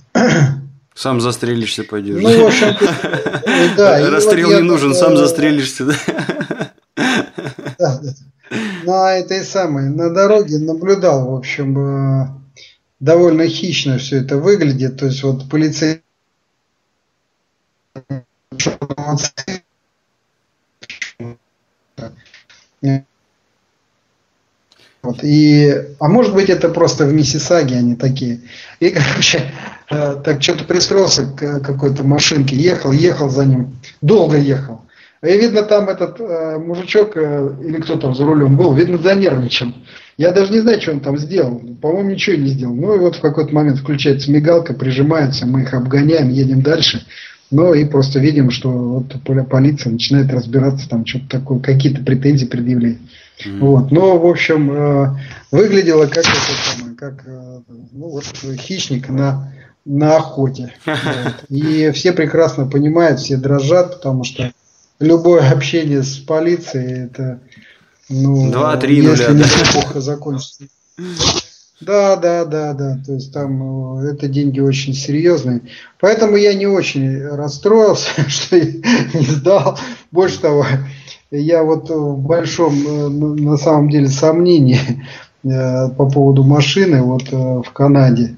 Сам 0.94 1.20
застрелишься 1.20 1.84
пойдешь. 1.84 2.22
Ну, 2.22 2.44
в 2.44 2.46
общем, 2.46 2.74
да. 3.76 4.10
Расстрел 4.10 4.48
вот 4.48 4.56
не 4.56 4.62
нужен, 4.62 4.94
сам 4.94 5.18
застрелишься. 5.18 5.84
Да? 5.84 5.94
Да, 7.78 8.00
да. 8.02 8.14
На 8.86 9.16
этой 9.16 9.44
самой, 9.44 9.90
на 9.90 10.08
дороге 10.08 10.58
наблюдал, 10.58 11.30
в 11.30 11.34
общем, 11.34 11.78
э, 11.78 12.26
довольно 13.00 13.46
хищно 13.46 13.98
все 13.98 14.16
это 14.16 14.38
выглядит. 14.38 14.96
То 14.98 15.06
есть 15.06 15.22
вот 15.22 15.46
полицейский 15.50 16.00
вот, 25.02 25.24
и, 25.24 25.72
а 25.98 26.08
может 26.08 26.34
быть 26.34 26.50
это 26.50 26.68
просто 26.68 27.06
в 27.06 27.12
Миссисаге 27.12 27.76
они 27.76 27.96
такие. 27.96 28.40
И, 28.80 28.90
короче, 28.90 29.50
э, 29.90 30.16
так 30.22 30.42
что-то 30.42 30.64
пристроился 30.64 31.26
к 31.26 31.60
какой-то 31.60 32.04
машинке, 32.04 32.56
ехал, 32.56 32.92
ехал 32.92 33.30
за 33.30 33.46
ним, 33.46 33.78
долго 34.02 34.36
ехал. 34.36 34.82
И 35.22 35.32
видно 35.36 35.62
там 35.62 35.88
этот 35.88 36.18
э, 36.18 36.58
мужичок 36.58 37.16
э, 37.16 37.54
или 37.62 37.80
кто 37.80 37.96
там 37.96 38.14
за 38.14 38.24
рулем 38.24 38.56
был, 38.56 38.72
видно 38.74 38.98
занервничал. 38.98 39.68
Я 40.16 40.32
даже 40.32 40.52
не 40.52 40.60
знаю, 40.60 40.80
что 40.80 40.92
он 40.92 41.00
там 41.00 41.18
сделал. 41.18 41.60
По-моему, 41.80 42.10
ничего 42.10 42.36
не 42.36 42.48
сделал. 42.48 42.74
Ну 42.74 42.94
и 42.94 42.98
вот 42.98 43.16
в 43.16 43.20
какой-то 43.20 43.54
момент 43.54 43.78
включается 43.78 44.30
мигалка, 44.30 44.74
прижимается, 44.74 45.46
мы 45.46 45.62
их 45.62 45.74
обгоняем, 45.74 46.30
едем 46.30 46.62
дальше. 46.62 47.06
Ну 47.50 47.74
и 47.74 47.84
просто 47.84 48.20
видим, 48.20 48.50
что 48.50 48.70
вот 48.70 49.48
полиция 49.48 49.92
начинает 49.92 50.32
разбираться, 50.32 50.88
там 50.88 51.04
что-то 51.04 51.28
такое, 51.28 51.58
какие-то 51.58 52.02
претензии 52.02 52.46
предъявлять. 52.46 52.98
Mm-hmm. 53.44 53.58
Вот. 53.58 53.90
Но, 53.90 54.18
в 54.18 54.26
общем, 54.26 54.70
э, 54.70 55.16
выглядело 55.50 56.06
как 56.06 56.18
это 56.18 56.76
самое, 56.76 56.96
как 56.96 57.24
э, 57.26 57.60
ну, 57.92 58.08
вот, 58.08 58.24
хищник 58.56 59.08
на, 59.08 59.52
на 59.84 60.16
охоте. 60.16 60.74
И 61.48 61.90
все 61.90 62.12
прекрасно 62.12 62.66
понимают, 62.66 63.18
все 63.18 63.36
дрожат, 63.36 63.96
потому 63.96 64.24
что 64.24 64.52
любое 65.00 65.50
общение 65.50 66.02
с 66.02 66.18
полицией 66.18 67.06
это 67.06 67.40
ну, 68.08 68.50
2-3 68.52 68.90
если 68.90 69.32
не 69.32 69.72
плохо 69.72 70.00
закончится. 70.00 70.64
Да, 71.80 72.16
да, 72.16 72.44
да, 72.44 72.74
да. 72.74 72.98
То 73.04 73.14
есть 73.14 73.32
там 73.32 74.00
э, 74.00 74.12
это 74.12 74.28
деньги 74.28 74.60
очень 74.60 74.92
серьезные. 74.92 75.62
Поэтому 75.98 76.36
я 76.36 76.54
не 76.54 76.66
очень 76.66 77.26
расстроился, 77.26 78.10
что 78.28 78.60
не 78.60 79.24
сдал. 79.24 79.78
Больше 80.10 80.40
того, 80.40 80.66
я 81.30 81.62
вот 81.62 81.88
в 81.88 82.18
большом, 82.18 82.74
э, 82.74 83.08
на 83.08 83.56
самом 83.56 83.88
деле, 83.88 84.08
сомнении 84.08 84.78
э, 85.42 85.88
по 85.96 86.08
поводу 86.10 86.44
машины 86.44 87.02
вот 87.02 87.30
в 87.30 87.70
Канаде. 87.72 88.36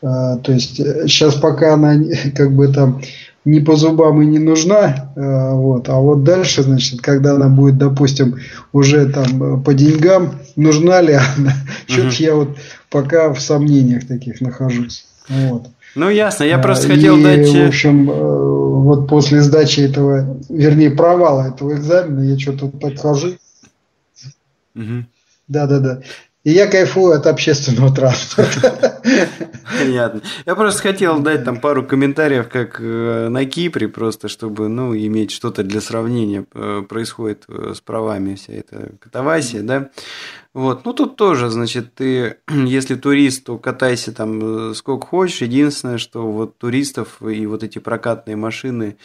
То 0.00 0.42
есть 0.48 0.78
сейчас 0.78 1.36
пока 1.36 1.74
она 1.74 1.94
как 2.34 2.54
бы 2.54 2.66
там 2.68 3.00
не 3.44 3.60
по 3.60 3.76
зубам 3.76 4.22
и 4.22 4.26
не 4.26 4.38
нужна, 4.38 5.12
э, 5.16 5.52
вот, 5.52 5.88
а 5.88 5.98
вот 5.98 6.22
дальше, 6.22 6.62
значит, 6.62 7.00
когда 7.00 7.34
она 7.34 7.48
будет, 7.48 7.76
допустим, 7.76 8.36
уже 8.72 9.06
там 9.06 9.42
э, 9.42 9.62
по 9.62 9.74
деньгам, 9.74 10.38
нужна 10.54 11.00
ли 11.00 11.14
она, 11.14 11.52
что-то 11.86 12.14
я 12.22 12.34
вот 12.36 12.56
пока 12.92 13.32
в 13.32 13.40
сомнениях 13.40 14.06
таких 14.06 14.40
нахожусь, 14.40 15.06
вот. 15.28 15.68
Ну, 15.94 16.08
ясно. 16.08 16.44
Я 16.44 16.58
просто 16.58 16.88
хотел 16.88 17.18
и, 17.18 17.22
дать... 17.22 17.48
в 17.48 17.66
общем, 17.66 18.06
вот 18.06 19.08
после 19.08 19.42
сдачи 19.42 19.80
этого, 19.80 20.38
вернее, 20.48 20.90
провала 20.90 21.48
этого 21.48 21.74
экзамена, 21.74 22.20
я 22.22 22.38
что-то 22.38 22.68
подхожу. 22.68 23.36
Угу. 24.74 25.04
Да-да-да. 25.48 26.00
И 26.44 26.50
я 26.50 26.66
кайфую 26.66 27.12
от 27.14 27.26
общественного 27.28 27.94
транспорта. 27.94 29.00
Понятно. 29.78 30.22
Я 30.44 30.56
просто 30.56 30.82
хотел 30.82 31.20
дать 31.20 31.44
там 31.44 31.60
пару 31.60 31.84
комментариев, 31.84 32.48
как 32.48 32.80
э, 32.80 33.28
на 33.28 33.44
Кипре, 33.44 33.86
просто 33.86 34.26
чтобы, 34.28 34.66
ну, 34.68 34.94
иметь 34.96 35.30
что-то 35.30 35.62
для 35.62 35.80
сравнения. 35.80 36.44
Э, 36.52 36.82
происходит 36.88 37.44
э, 37.48 37.74
с 37.76 37.80
правами 37.80 38.34
вся 38.34 38.54
эта 38.54 38.90
катавасия, 38.98 39.62
да. 39.62 39.90
Вот, 40.52 40.84
ну 40.84 40.92
тут 40.92 41.16
тоже, 41.16 41.48
значит, 41.48 41.94
ты, 41.94 42.38
если 42.48 42.96
турист, 42.96 43.44
то 43.44 43.56
катайся 43.58 44.12
там 44.12 44.74
сколько 44.74 45.06
хочешь. 45.06 45.42
Единственное, 45.42 45.98
что 45.98 46.30
вот 46.30 46.58
туристов 46.58 47.22
и 47.22 47.46
вот 47.46 47.62
эти 47.62 47.78
прокатные 47.78 48.34
машины, 48.34 48.96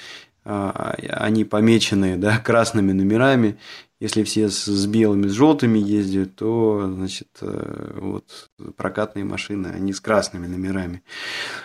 а, 0.50 0.96
они 1.10 1.44
помечены, 1.44 2.16
да, 2.16 2.38
красными 2.44 2.94
номерами, 2.94 3.58
если 4.00 4.24
все 4.24 4.50
с, 4.50 4.66
с 4.66 4.86
белыми, 4.86 5.28
с 5.28 5.32
желтыми 5.32 5.80
ездят, 5.80 6.36
то, 6.36 6.84
значит, 6.94 7.30
э, 7.42 7.98
вот 8.00 8.50
прокатные 8.76 9.26
машины, 9.26 9.68
они 9.68 9.92
с 9.92 10.00
красными 10.00 10.46
номерами. 10.46 11.02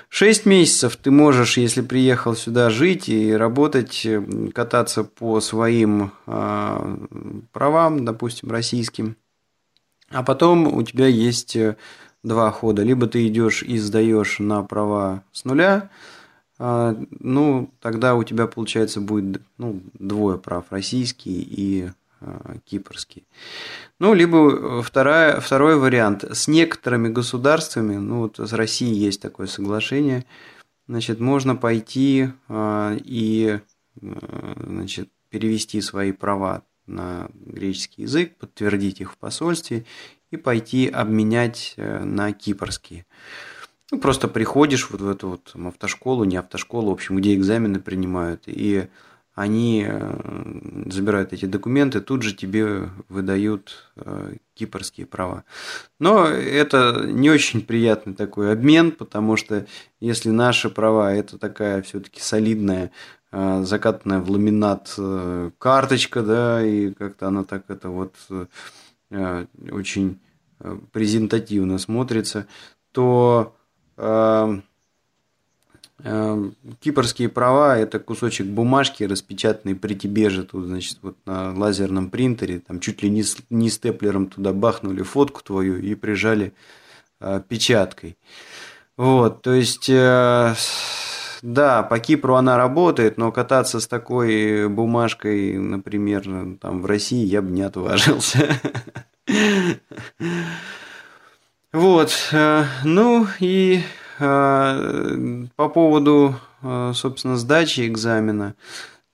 Шесть 0.09 0.47
месяцев 0.47 0.97
ты 0.97 1.11
можешь, 1.11 1.59
если 1.59 1.83
приехал 1.83 2.35
сюда 2.35 2.71
жить 2.71 3.09
и 3.09 3.33
работать, 3.33 4.07
э, 4.07 4.23
кататься 4.55 5.05
по 5.05 5.41
своим 5.41 6.13
э, 6.27 6.97
правам, 7.53 8.05
допустим, 8.05 8.51
российским. 8.51 9.17
А 10.09 10.23
потом 10.23 10.75
у 10.75 10.83
тебя 10.83 11.07
есть 11.07 11.55
э, 11.55 11.77
два 12.23 12.51
хода. 12.51 12.83
Либо 12.83 13.07
ты 13.09 13.27
идешь 13.27 13.63
и 13.63 13.77
сдаешь 13.77 14.39
на 14.39 14.63
права 14.63 15.23
с 15.33 15.45
нуля, 15.45 15.91
э, 16.59 16.97
ну, 17.21 17.71
тогда 17.81 18.15
у 18.15 18.25
тебя, 18.25 18.47
получается, 18.47 19.03
будет 19.03 19.43
ну, 19.59 19.83
двое 19.93 20.39
прав, 20.39 20.65
российский 20.71 21.43
и 21.43 21.91
кипрский. 22.65 23.27
Ну, 23.99 24.15
либо 24.15 24.83
вторая, 24.83 25.41
второй 25.41 25.77
вариант. 25.77 26.25
С 26.25 26.49
некоторыми 26.49 27.09
государствами, 27.09 27.97
ну 27.97 28.21
вот 28.21 28.39
с 28.39 28.53
Россией 28.53 28.95
есть 28.95 29.21
такое 29.21 29.47
соглашение, 29.47 30.25
значит, 30.89 31.21
можно 31.21 31.57
пойти 31.57 32.31
э, 32.49 32.99
и 33.05 33.61
э, 34.01 34.55
значит, 34.67 35.09
перевести 35.31 35.81
свои 35.81 36.13
права 36.13 36.63
на 36.87 37.31
греческий 37.35 38.03
язык, 38.03 38.37
подтвердить 38.37 39.01
их 39.01 39.13
в 39.13 39.17
посольстве 39.17 39.85
и 40.31 40.37
пойти 40.37 40.89
обменять 40.89 41.75
на 41.77 42.33
кипрские. 42.33 43.07
Ну, 43.93 43.99
просто 43.99 44.27
приходишь 44.27 44.89
вот 44.91 45.03
в 45.03 45.09
эту 45.09 45.29
вот 45.29 45.53
автошколу, 45.55 46.25
не 46.25 46.37
автошколу, 46.37 46.91
в 46.91 46.95
общем, 46.95 47.17
где 47.17 47.35
экзамены 47.35 47.79
принимают, 47.79 48.45
и 48.47 48.89
они 49.35 49.87
э, 49.89 50.91
забирают 50.91 51.33
эти 51.33 51.47
документы, 51.47 52.01
тут 52.01 52.23
же 52.23 52.35
тебе 52.35 52.91
выдают 53.09 53.91
э, 53.97 54.35
кипрские 54.55 55.07
права. 55.07 55.45
Но 55.99 56.27
это 56.27 57.05
не 57.07 57.31
очень 57.31 57.63
приятный 57.63 58.15
такой 58.15 58.53
обмен, 58.53 58.93
потому 58.93 59.37
что 59.37 59.67
если 60.01 60.29
наши 60.29 60.69
права 60.69 61.15
это 61.15 61.39
такая 61.39 61.81
все-таки 61.81 62.21
солидная 62.21 62.91
э, 63.31 63.63
закатанная 63.65 64.21
в 64.21 64.31
ламинат 64.31 64.95
карточка, 65.59 66.23
да, 66.23 66.63
и 66.65 66.93
как-то 66.93 67.29
она 67.29 67.45
так 67.45 67.65
это 67.69 67.89
вот 67.89 68.15
очень 69.71 70.19
презентативно 70.93 71.77
смотрится, 71.79 72.47
то 72.93 73.55
кипрские 76.81 77.29
права– 77.29 77.77
это 77.79 77.99
кусочек 77.99 78.47
бумажки, 78.47 79.05
распечатанный 79.05 79.75
при 79.75 79.95
тебе 79.95 80.31
же 80.31 80.45
тут, 80.45 80.67
значит, 80.67 80.99
вот 81.03 81.17
на 81.27 81.55
лазерном 81.57 82.11
принтере, 82.11 82.59
там 82.59 82.81
чуть 82.81 83.03
ли 83.03 83.11
не, 83.11 83.23
не 83.51 83.71
степлером 83.71 84.27
туда 84.27 84.53
бахнули 84.53 85.03
фотку 85.03 85.43
твою 85.43 85.79
и 85.79 85.95
прижали 85.95 86.53
э, 87.21 87.41
печаткой. 87.49 88.17
Вот, 88.97 89.43
то 89.43 89.53
есть, 89.53 89.89
э, 89.89 90.55
да, 91.43 91.83
по 91.83 91.99
Кипру 91.99 92.35
она 92.35 92.57
работает, 92.57 93.17
но 93.17 93.31
кататься 93.33 93.81
с 93.81 93.87
такой 93.87 94.69
бумажкой, 94.69 95.59
например, 95.59 96.57
там 96.61 96.83
в 96.83 96.87
России 96.87 97.25
я 97.25 97.43
бы 97.43 97.51
не 97.51 97.63
отважился. 97.63 98.49
Вот, 101.73 102.13
э, 102.33 102.65
ну 102.85 103.27
и 103.41 103.83
по 104.19 105.69
поводу, 105.69 106.35
э, 106.63 106.93
собственно, 106.95 107.37
сдачи 107.37 107.87
экзамена, 107.87 108.55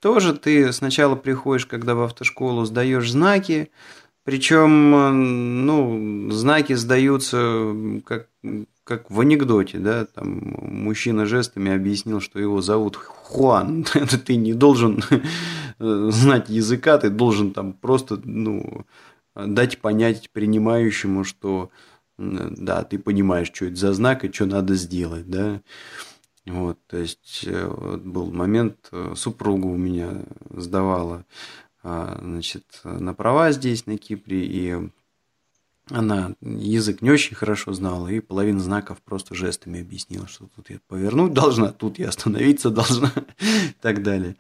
тоже 0.01 0.35
ты 0.35 0.73
сначала 0.73 1.17
приходишь, 1.17 1.67
когда 1.67 1.95
в 1.95 2.03
автошколу 2.03 2.65
сдаешь 2.65 3.11
знаки, 3.11 3.71
причем, 4.25 4.95
э, 4.95 5.11
ну, 5.11 6.31
знаки 6.31 6.75
сдаются 6.75 7.75
как, 8.05 8.29
как 8.85 9.11
в 9.11 9.21
анекдоте, 9.21 9.79
да, 9.79 10.05
там 10.07 10.57
мужчина 10.61 11.27
жестами 11.27 11.73
объяснил, 11.73 12.21
что 12.21 12.39
его 12.39 12.61
зовут 12.61 12.97
Хуан. 12.97 13.85
Ты 14.27 14.37
не 14.37 14.55
должен 14.55 15.03
знать 15.79 16.49
языка, 16.49 16.99
ты 16.99 17.09
должен 17.09 17.53
там 17.53 17.73
просто, 17.73 18.21
ну, 18.25 18.85
дать 19.37 19.79
понять 19.79 20.31
принимающему, 20.33 21.25
что 21.25 21.71
да, 22.19 22.83
ты 22.83 22.99
понимаешь, 22.99 23.51
что 23.55 23.67
это 23.67 23.77
за 23.77 23.93
знак 23.93 24.25
и 24.25 24.33
что 24.33 24.47
надо 24.47 24.75
сделать, 24.75 25.29
да. 25.29 25.63
Вот, 26.45 26.79
то 26.87 26.97
есть 26.97 27.45
э, 27.47 27.67
вот 27.67 28.01
был 28.01 28.33
момент, 28.33 28.89
э, 28.91 29.13
супруга 29.17 29.67
у 29.67 29.77
меня 29.77 30.25
сдавала, 30.51 31.27
а, 31.83 32.19
значит, 32.23 32.65
на 32.85 33.13
права 33.13 33.53
здесь, 33.53 33.87
на 33.87 33.99
Кипре, 33.99 34.47
и 34.47 34.91
она 35.91 36.35
язык 36.41 37.03
не 37.03 37.11
очень 37.11 37.37
хорошо 37.37 37.73
знала, 37.73 38.09
и 38.09 38.21
половину 38.21 38.61
знаков 38.61 38.99
просто 39.03 39.35
жестами 39.35 39.81
объяснила, 39.81 40.27
что 40.27 40.49
тут 40.57 40.71
я 40.71 40.81
повернуть 40.89 41.35
должна, 41.35 41.71
тут 41.71 41.99
я 41.99 42.09
остановиться 42.09 42.71
должна, 42.71 43.13
и 43.41 43.75
так 43.81 44.03
далее. 44.03 44.37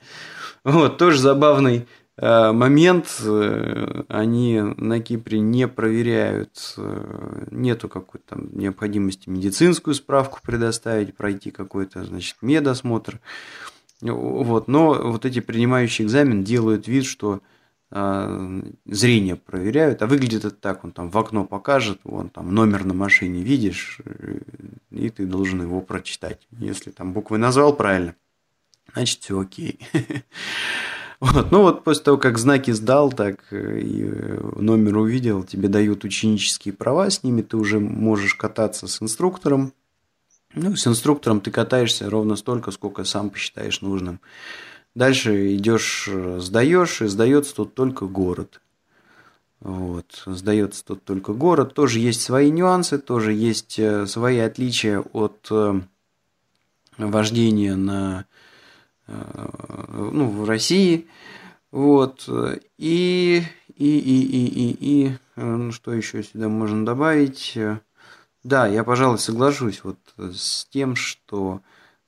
Вот, 0.65 0.99
тоже 0.99 1.19
забавный 1.19 1.87
момент, 2.21 3.21
э, 3.21 4.03
они 4.09 4.61
на 4.61 5.01
Кипре 5.01 5.39
не 5.39 5.69
проверяют, 5.69 6.75
э, 6.77 7.47
нету 7.53 7.89
какой-то 7.89 8.37
там 8.37 8.49
необходимости 8.59 9.29
медицинскую 9.29 9.95
справку 9.95 10.41
предоставить, 10.43 11.17
пройти 11.17 11.53
какой-то, 11.53 12.05
значит, 12.05 12.37
медосмотр. 12.41 13.21
Вот, 14.01 14.69
но 14.69 14.95
вот 14.95 15.25
эти 15.25 15.41
принимающие 15.41 16.07
экзамен 16.07 16.45
делают 16.45 16.87
вид, 16.87 17.05
что 17.05 17.41
зрение 17.91 19.37
проверяют, 19.37 20.03
а 20.03 20.07
выглядит 20.07 20.45
это 20.45 20.55
так, 20.55 20.85
он 20.85 20.93
там 20.93 21.09
в 21.09 21.17
окно 21.17 21.47
покажет, 21.47 22.01
вон 22.05 22.29
там 22.29 22.55
номер 22.55 22.85
на 22.85 22.93
машине 22.93 23.41
видишь, 23.41 24.01
и 24.91 25.09
ты 25.09 25.25
должен 25.25 25.63
его 25.63 25.81
прочитать. 25.81 26.47
Если 26.51 26.91
там 26.91 27.15
буквы 27.15 27.39
назвал 27.39 27.75
правильно, 27.75 28.15
значит 28.93 29.23
все 29.23 29.41
окей. 29.41 29.81
Вот. 31.21 31.51
Ну 31.51 31.63
вот 31.63 31.83
после 31.83 32.05
того, 32.05 32.19
как 32.19 32.39
знаки 32.39 32.71
сдал, 32.71 33.11
так 33.11 33.41
э, 33.51 33.81
и 33.81 34.05
э, 34.05 34.41
номер 34.57 34.99
увидел, 34.99 35.43
тебе 35.43 35.69
дают 35.69 36.05
ученические 36.05 36.75
права, 36.75 37.11
с 37.11 37.25
ними 37.25 37.43
ты 37.43 37.57
уже 37.57 37.81
можешь 37.81 38.35
кататься 38.35 38.87
с 38.87 39.03
инструктором. 39.03 39.73
Ну, 40.55 40.77
с 40.77 40.87
инструктором 40.87 41.41
ты 41.41 41.51
катаешься 41.51 42.09
ровно 42.09 42.37
столько, 42.37 42.71
сколько 42.71 43.05
сам 43.05 43.31
посчитаешь 43.31 43.81
нужным. 43.81 44.21
Дальше 44.95 45.57
идешь, 45.57 46.09
э, 46.09 46.39
сдаешь, 46.41 47.03
и 47.03 47.09
сдается 47.09 47.55
тут 47.55 47.75
только 47.75 48.07
город. 48.07 48.61
Вот, 49.61 50.23
сдается 50.25 50.85
тут 50.85 51.03
только 51.05 51.33
город. 51.33 51.75
Тоже 51.75 51.99
есть 51.99 52.21
свои 52.21 52.53
нюансы, 52.53 52.97
тоже 52.97 53.33
есть 53.33 53.81
свои 54.07 54.39
отличия 54.39 55.01
от 55.01 55.51
вождения 56.97 57.75
на 57.75 58.27
ну, 59.09 60.29
в 60.29 60.49
России. 60.49 61.07
Вот. 61.71 62.29
И, 62.79 63.43
и, 63.77 63.99
и, 63.99 64.23
и, 64.23 64.47
и, 64.47 64.77
и, 64.81 65.13
э, 65.37 65.45
ну, 65.45 65.73
что 65.73 65.93
еще 65.93 66.23
сюда 66.23 66.49
можно 66.49 66.85
добавить? 66.85 67.59
Да, 68.45 68.67
я, 68.67 68.85
пожалуй, 68.85 69.19
соглашусь 69.19 69.83
вот 69.85 69.99
с 70.17 70.67
тем, 70.67 70.95
что 70.97 71.61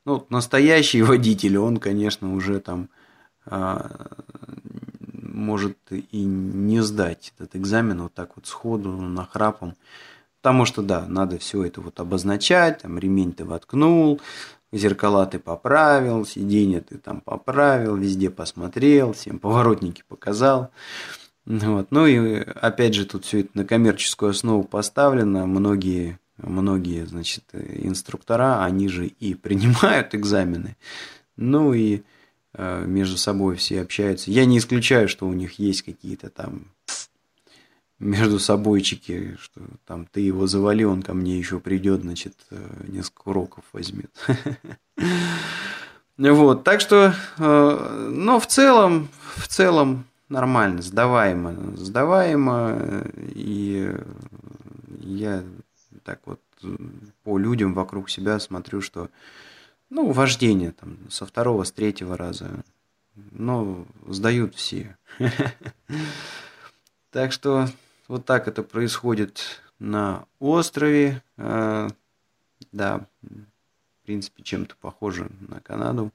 ну, 0.05 0.27
настоящий 0.31 1.03
водитель, 1.03 1.59
он, 1.59 1.79
конечно, 1.79 2.35
уже 2.35 2.61
там 2.61 2.89
а, 3.47 4.09
может 5.13 5.77
и 5.91 6.25
не 6.25 6.81
сдать 6.81 7.33
этот 7.39 7.57
экзамен 7.57 8.03
вот 8.03 8.15
так 8.15 8.37
вот 8.37 8.47
сходу, 8.47 8.91
нахрапом. 8.91 9.77
Потому 10.41 10.65
что, 10.65 10.83
да, 10.83 11.07
надо 11.07 11.39
все 11.39 11.65
это 11.65 11.83
вот 11.83 12.01
обозначать, 12.01 12.83
там 12.83 12.99
ремень 12.99 13.33
ты 13.33 13.45
воткнул, 13.45 14.21
Зеркала 14.73 15.27
ты 15.27 15.39
поправил, 15.39 16.25
сиденье 16.25 16.81
ты 16.81 16.99
там 16.99 17.21
поправил, 17.21 17.97
везде 17.97 18.31
посмотрел, 18.31 19.13
всем 19.13 19.39
поворотники 19.39 20.05
показал. 20.07 20.71
Вот. 21.45 21.89
Ну 21.91 22.07
и 22.07 22.41
опять 22.41 22.95
же 22.95 23.07
тут 23.07 23.25
все 23.25 23.41
это 23.41 23.51
на 23.55 23.65
коммерческую 23.65 24.31
основу 24.31 24.63
поставлено. 24.63 25.47
Многие 25.47 26.19
многие, 26.43 27.07
значит, 27.07 27.45
инструктора, 27.53 28.65
они 28.65 28.89
же 28.89 29.07
и 29.07 29.35
принимают 29.43 30.15
экзамены, 30.15 30.77
ну 31.37 31.73
и 31.73 32.03
э, 32.55 32.85
между 32.87 33.17
собой 33.17 33.57
все 33.57 33.83
общаются. 33.83 34.31
Я 34.31 34.45
не 34.45 34.59
исключаю, 34.59 35.09
что 35.09 35.27
у 35.27 35.33
них 35.33 35.59
есть 35.59 35.83
какие-то 35.83 36.31
там 36.31 36.67
между 38.01 38.39
собойчики, 38.39 39.37
что 39.41 39.61
там 39.87 40.07
ты 40.07 40.21
его 40.21 40.47
завали, 40.47 40.85
он 40.85 41.03
ко 41.03 41.15
мне 41.15 41.39
еще 41.39 41.61
придет, 41.61 42.01
значит, 42.01 42.35
э, 42.51 42.57
несколько 42.89 43.29
уроков 43.29 43.65
возьмет. 43.73 44.11
Вот, 46.19 46.65
так 46.65 46.83
что, 46.83 47.15
э, 47.39 48.09
но 48.13 48.39
в 48.39 48.47
целом, 48.47 49.09
в 49.37 49.49
целом 49.49 50.05
нормально, 50.29 50.83
сдаваемо, 50.83 51.79
сдаваемо, 51.79 53.07
и 53.35 53.91
я 54.99 55.43
так 56.05 56.21
вот 56.27 56.41
по 57.23 57.39
людям 57.39 57.73
вокруг 57.73 58.11
себя 58.11 58.39
смотрю, 58.39 58.83
что, 58.83 59.09
ну, 59.89 60.11
вождение 60.11 60.73
там 60.73 60.99
со 61.09 61.25
второго, 61.25 61.65
с 61.65 61.73
третьего 61.73 62.19
раза, 62.19 62.51
но 63.33 63.87
сдают 64.07 64.55
все. 64.55 64.99
Так 67.13 67.33
что 67.33 67.69
вот 68.11 68.25
так 68.25 68.49
это 68.49 68.65
происходит 68.65 69.63
на 69.79 70.25
острове. 70.41 71.23
Э, 71.37 71.89
да, 72.73 73.07
в 73.23 74.05
принципе, 74.05 74.43
чем-то 74.43 74.75
похоже 74.81 75.31
на 75.49 75.61
Канаду. 75.61 76.11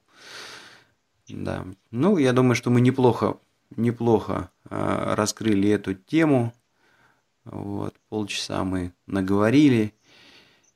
Да. 1.26 1.64
Ну, 1.90 2.18
я 2.18 2.34
думаю, 2.34 2.54
что 2.54 2.68
мы 2.68 2.82
неплохо, 2.82 3.38
неплохо 3.76 4.50
э, 4.68 5.14
раскрыли 5.14 5.70
эту 5.70 5.94
тему. 5.94 6.52
Вот, 7.46 7.94
полчаса 8.10 8.62
мы 8.62 8.92
наговорили. 9.06 9.94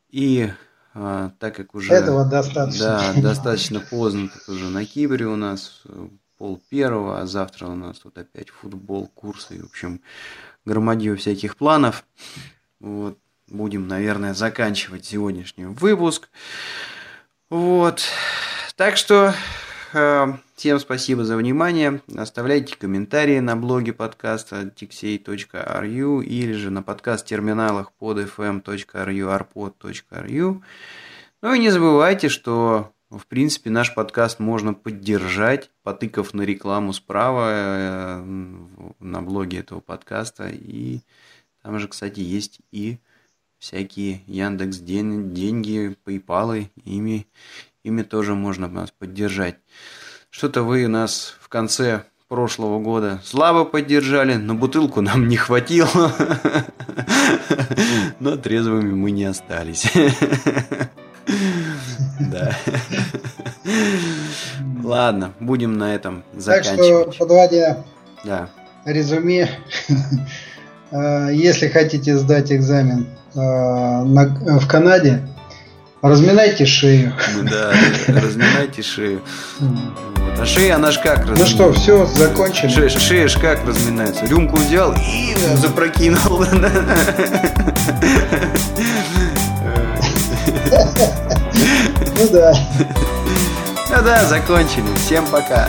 И 0.09 0.50
а, 0.94 1.33
так 1.38 1.54
как 1.54 1.74
уже... 1.74 1.92
Этого 1.92 2.24
достаточно. 2.24 3.12
Да, 3.14 3.20
достаточно 3.20 3.80
поздно, 3.80 4.28
тут 4.28 4.54
уже 4.54 4.70
на 4.70 4.87
Кипре 4.87 5.26
у 5.26 5.37
нас 5.37 5.83
пол 6.40 6.59
первого, 6.70 7.20
а 7.20 7.26
завтра 7.26 7.66
у 7.66 7.74
нас 7.74 7.98
тут 7.98 8.16
опять 8.16 8.48
футбол, 8.48 9.09
курсы, 9.09 9.57
и, 9.57 9.61
в 9.61 9.66
общем, 9.66 10.00
громадью 10.64 11.18
всяких 11.18 11.55
планов. 11.55 12.03
Вот, 12.81 13.18
будем, 13.46 13.87
наверное, 13.87 14.33
заканчивать 14.33 15.05
сегодняшний 15.05 15.66
выпуск. 15.66 16.31
Вот, 17.50 18.00
так 18.74 18.96
что 18.96 19.35
э, 19.92 20.26
всем 20.57 20.81
спасибо 20.81 21.26
за 21.26 21.37
внимание. 21.37 22.00
Оставляйте 22.16 22.74
комментарии 22.74 23.40
на 23.40 23.55
блоге 23.55 23.92
подкаста 23.92 24.62
tixey.ru 24.62 26.24
или 26.24 26.53
же 26.55 26.70
на 26.70 26.83
подкаст-терминалах 26.83 27.92
под 27.92 28.16
fm.ru, 28.16 28.64
arpod.ru. 28.94 30.62
Ну 31.42 31.53
и 31.53 31.59
не 31.59 31.68
забывайте, 31.68 32.31
что 32.31 32.94
в 33.18 33.27
принципе, 33.27 33.70
наш 33.70 33.92
подкаст 33.94 34.38
можно 34.38 34.73
поддержать, 34.73 35.70
потыкав 35.83 36.33
на 36.33 36.42
рекламу 36.42 36.92
справа 36.92 37.49
э, 37.51 38.23
на 39.01 39.23
блоге 39.23 39.59
этого 39.59 39.81
подкаста. 39.81 40.49
И 40.49 41.01
там 41.62 41.79
же, 41.81 41.88
кстати, 41.88 42.20
есть 42.20 42.61
и 42.70 42.99
всякие 43.59 44.23
Яндекс 44.27 44.79
деньги, 44.79 45.96
PayPal, 46.05 46.68
ими, 46.85 47.27
ими 47.83 48.03
тоже 48.03 48.35
можно 48.35 48.68
нас 48.68 48.92
поддержать. 48.92 49.59
Что-то 50.31 50.62
вы 50.62 50.87
нас 50.87 51.37
в 51.40 51.49
конце 51.49 52.05
прошлого 52.29 52.79
года 52.79 53.20
слабо 53.25 53.64
поддержали, 53.64 54.35
но 54.35 54.55
бутылку 54.55 55.01
нам 55.01 55.27
не 55.27 55.37
хватило. 55.37 56.12
Но 58.20 58.37
трезвыми 58.37 58.92
мы 58.92 59.11
не 59.11 59.25
остались. 59.25 59.90
Да. 62.20 62.54
Ладно, 64.85 65.33
будем 65.40 65.78
на 65.78 65.94
этом 65.94 66.22
заканчивать. 66.37 67.04
Так 67.06 67.14
что, 67.14 67.24
подводя 67.24 67.78
да. 68.24 68.48
резюме, 68.85 69.48
э, 70.90 71.28
если 71.33 71.68
хотите 71.68 72.16
сдать 72.16 72.52
экзамен 72.52 73.06
э, 73.35 73.38
в 73.38 74.66
Канаде, 74.68 75.22
разминайте 76.02 76.66
шею. 76.66 77.12
Да, 77.50 77.72
разминайте 78.09 78.83
шею. 78.83 79.22
А 80.38 80.46
шея, 80.46 80.76
она 80.76 80.90
ж 80.90 80.98
как 80.98 81.20
разминается? 81.20 81.56
Ну 81.56 81.72
что, 81.72 81.72
все, 81.72 82.06
закончили. 82.06 82.68
Шея, 82.68 82.88
шея 82.88 83.28
ж 83.28 83.38
как 83.38 83.66
разминается? 83.66 84.26
Рюмку 84.26 84.56
взял 84.56 84.94
и 84.94 85.35
запрокинул. 85.56 86.44
Ну 92.20 92.28
да. 92.28 92.52
Ну 93.92 94.02
да, 94.04 94.24
закончили. 94.24 94.85
Всем 94.94 95.26
пока. 95.26 95.68